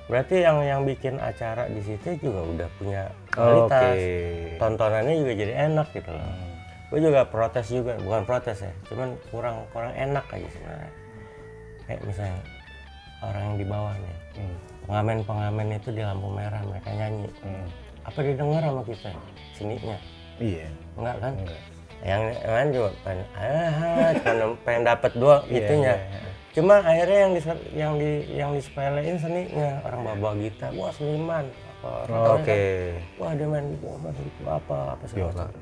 [0.08, 3.84] berarti yang yang bikin acara di situ juga udah punya kualitas.
[3.92, 4.56] Oke.
[4.56, 6.24] tontonannya juga jadi enak gitu loh
[6.88, 10.92] gue juga protes juga bukan protes ya cuman kurang kurang enak aja sebenarnya
[11.84, 12.40] kayak misalnya
[13.20, 14.16] orang yang di bawah nih
[14.84, 17.68] pengamen pengamen itu di lampu merah mereka nyanyi Hmm.
[18.04, 19.12] apa didengar sama kita
[19.52, 19.98] seninya
[20.38, 20.68] Iya.
[20.96, 21.62] enggak kan Enggak.
[22.00, 26.32] yang lain juga pengen ah cuma pengen dapat doang Iya, itunya iya, iya.
[26.54, 27.42] cuma akhirnya yang di
[27.74, 32.58] yang di yang disepelein seninya orang bawa gitar wah seniman apa Oh, Oke.
[32.90, 33.86] kan, wah dia main gitu
[34.42, 35.46] apa apa apa segala Biola.
[35.46, 35.62] macam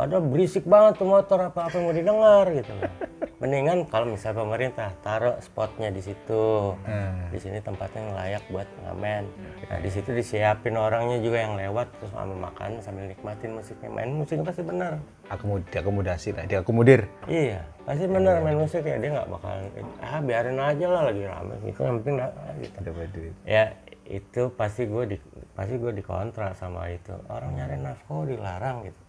[0.00, 2.72] padahal berisik banget tuh motor apa apa yang mau didengar gitu.
[2.72, 2.92] Loh
[3.40, 6.76] mendingan kalau misalnya pemerintah taruh spotnya di situ.
[6.84, 7.32] Hmm.
[7.32, 9.24] di sini tempatnya yang layak buat ngamen.
[9.70, 13.88] Nah di situ disiapin orangnya juga yang lewat terus sama makan sambil nikmatin musiknya.
[13.88, 15.00] Main musiknya pasti benar.
[15.32, 17.08] Akomod diakomodasi lah, diakomodir.
[17.30, 19.00] iya pasti benar main musik ya.
[19.00, 19.64] Dia nggak bakalan
[20.04, 21.54] ah biarin aja lah lagi rame.
[21.64, 22.76] Gitu yang penting dah, ah, gitu.
[22.84, 23.34] Dapat duit.
[23.48, 23.64] ya
[24.10, 25.16] itu pasti gue di
[25.56, 27.16] pasti gue dikontra sama itu.
[27.32, 29.00] Orang nyari nafkah dilarang gitu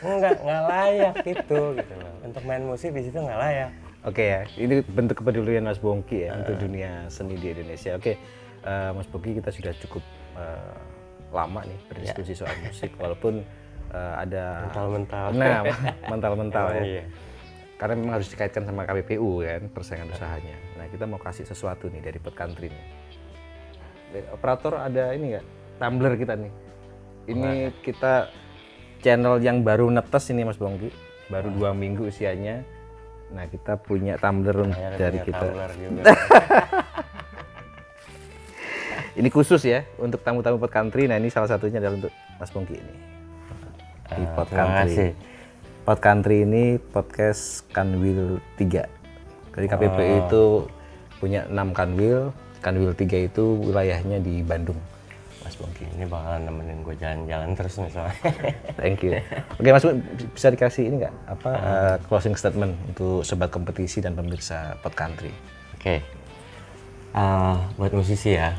[0.00, 3.70] enggak nggak layak itu gitu loh untuk main musik di situ nggak layak
[4.00, 8.00] Oke ya, ini bentuk kepedulian Mas Bongki ya untuk dunia seni di Indonesia.
[8.00, 8.16] Oke,
[8.64, 10.00] eh, Mas Bongki kita sudah cukup
[10.40, 10.76] eh,
[11.28, 13.44] lama nih berdiskusi soal musik, walaupun
[13.92, 15.60] eh, ada mental-mental nah
[16.08, 16.84] mental-mental ya.
[16.84, 17.04] Iya.
[17.76, 20.56] Karena memang harus dikaitkan sama KPPU kan persaingan usahanya.
[20.80, 22.84] Nah kita mau kasih sesuatu nih dari Pot Country nih.
[24.16, 25.46] Dari operator ada ini nggak?
[25.76, 26.52] Tumblr kita nih.
[27.28, 27.52] Ini
[27.84, 28.32] kita
[29.00, 30.88] channel yang baru netes ini Mas Bongki,
[31.26, 32.62] baru dua minggu usianya.
[33.30, 35.46] Nah kita punya Tumblr Akhirnya dari punya kita.
[39.12, 41.04] Ini khusus ya untuk tamu-tamu Pot Country.
[41.04, 42.94] Nah ini salah satunya adalah untuk Mas Bongki ini.
[44.08, 44.86] Di Ah, Pot Country.
[44.86, 45.10] kasih.
[45.82, 48.86] Pot Country ini podcast Kanwil 3.
[49.50, 50.20] Jadi KPPU Oh.
[50.22, 50.44] itu
[51.18, 52.30] punya 6 Kanwil.
[52.60, 54.78] Kanwil 3 itu wilayahnya di Bandung.
[55.60, 55.84] Bongki.
[56.00, 58.16] ini bakalan nemenin gue jalan-jalan terus misalnya
[58.80, 59.20] Thank you.
[59.60, 64.16] Oke Mas, Bongki, bisa dikasih ini nggak apa uh, closing statement untuk sobat kompetisi dan
[64.16, 65.30] pemirsa Pot Country?
[65.76, 66.00] Oke.
[67.10, 68.54] Ah, buat musisi ya.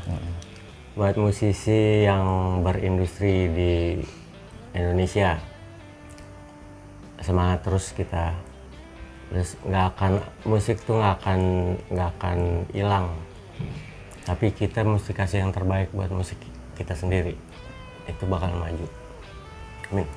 [0.92, 3.72] Buat musisi yang berindustri di
[4.76, 5.40] Indonesia.
[7.24, 8.36] Semangat terus kita.
[9.32, 10.12] Terus nggak akan
[10.44, 11.40] musik tuh nggak akan
[11.88, 12.38] nggak akan
[12.76, 13.06] hilang.
[14.28, 16.36] Tapi kita mesti kasih yang terbaik buat musik
[16.78, 17.34] kita sendiri.
[18.08, 18.86] Itu bakal maju.
[19.92, 20.08] Amin.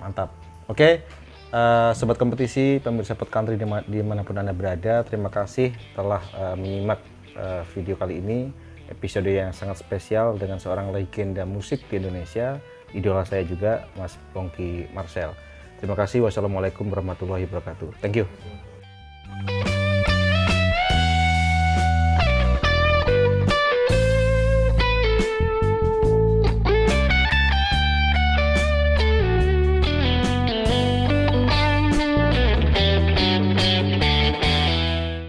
[0.00, 0.30] Mantap.
[0.66, 1.02] Oke,
[1.50, 6.22] eh, sobat kompetisi, pemirsa Pot Country dima- di mana pun anda berada, terima kasih telah
[6.34, 7.00] eh, menyimak
[7.36, 8.50] eh, video kali ini,
[8.88, 12.58] episode yang sangat spesial dengan seorang legenda musik di Indonesia,
[12.94, 15.34] idola saya juga, Mas Pongki Marcel.
[15.76, 16.24] Terima kasih.
[16.24, 18.00] Wassalamualaikum warahmatullahi wabarakatuh.
[18.00, 19.75] Thank you.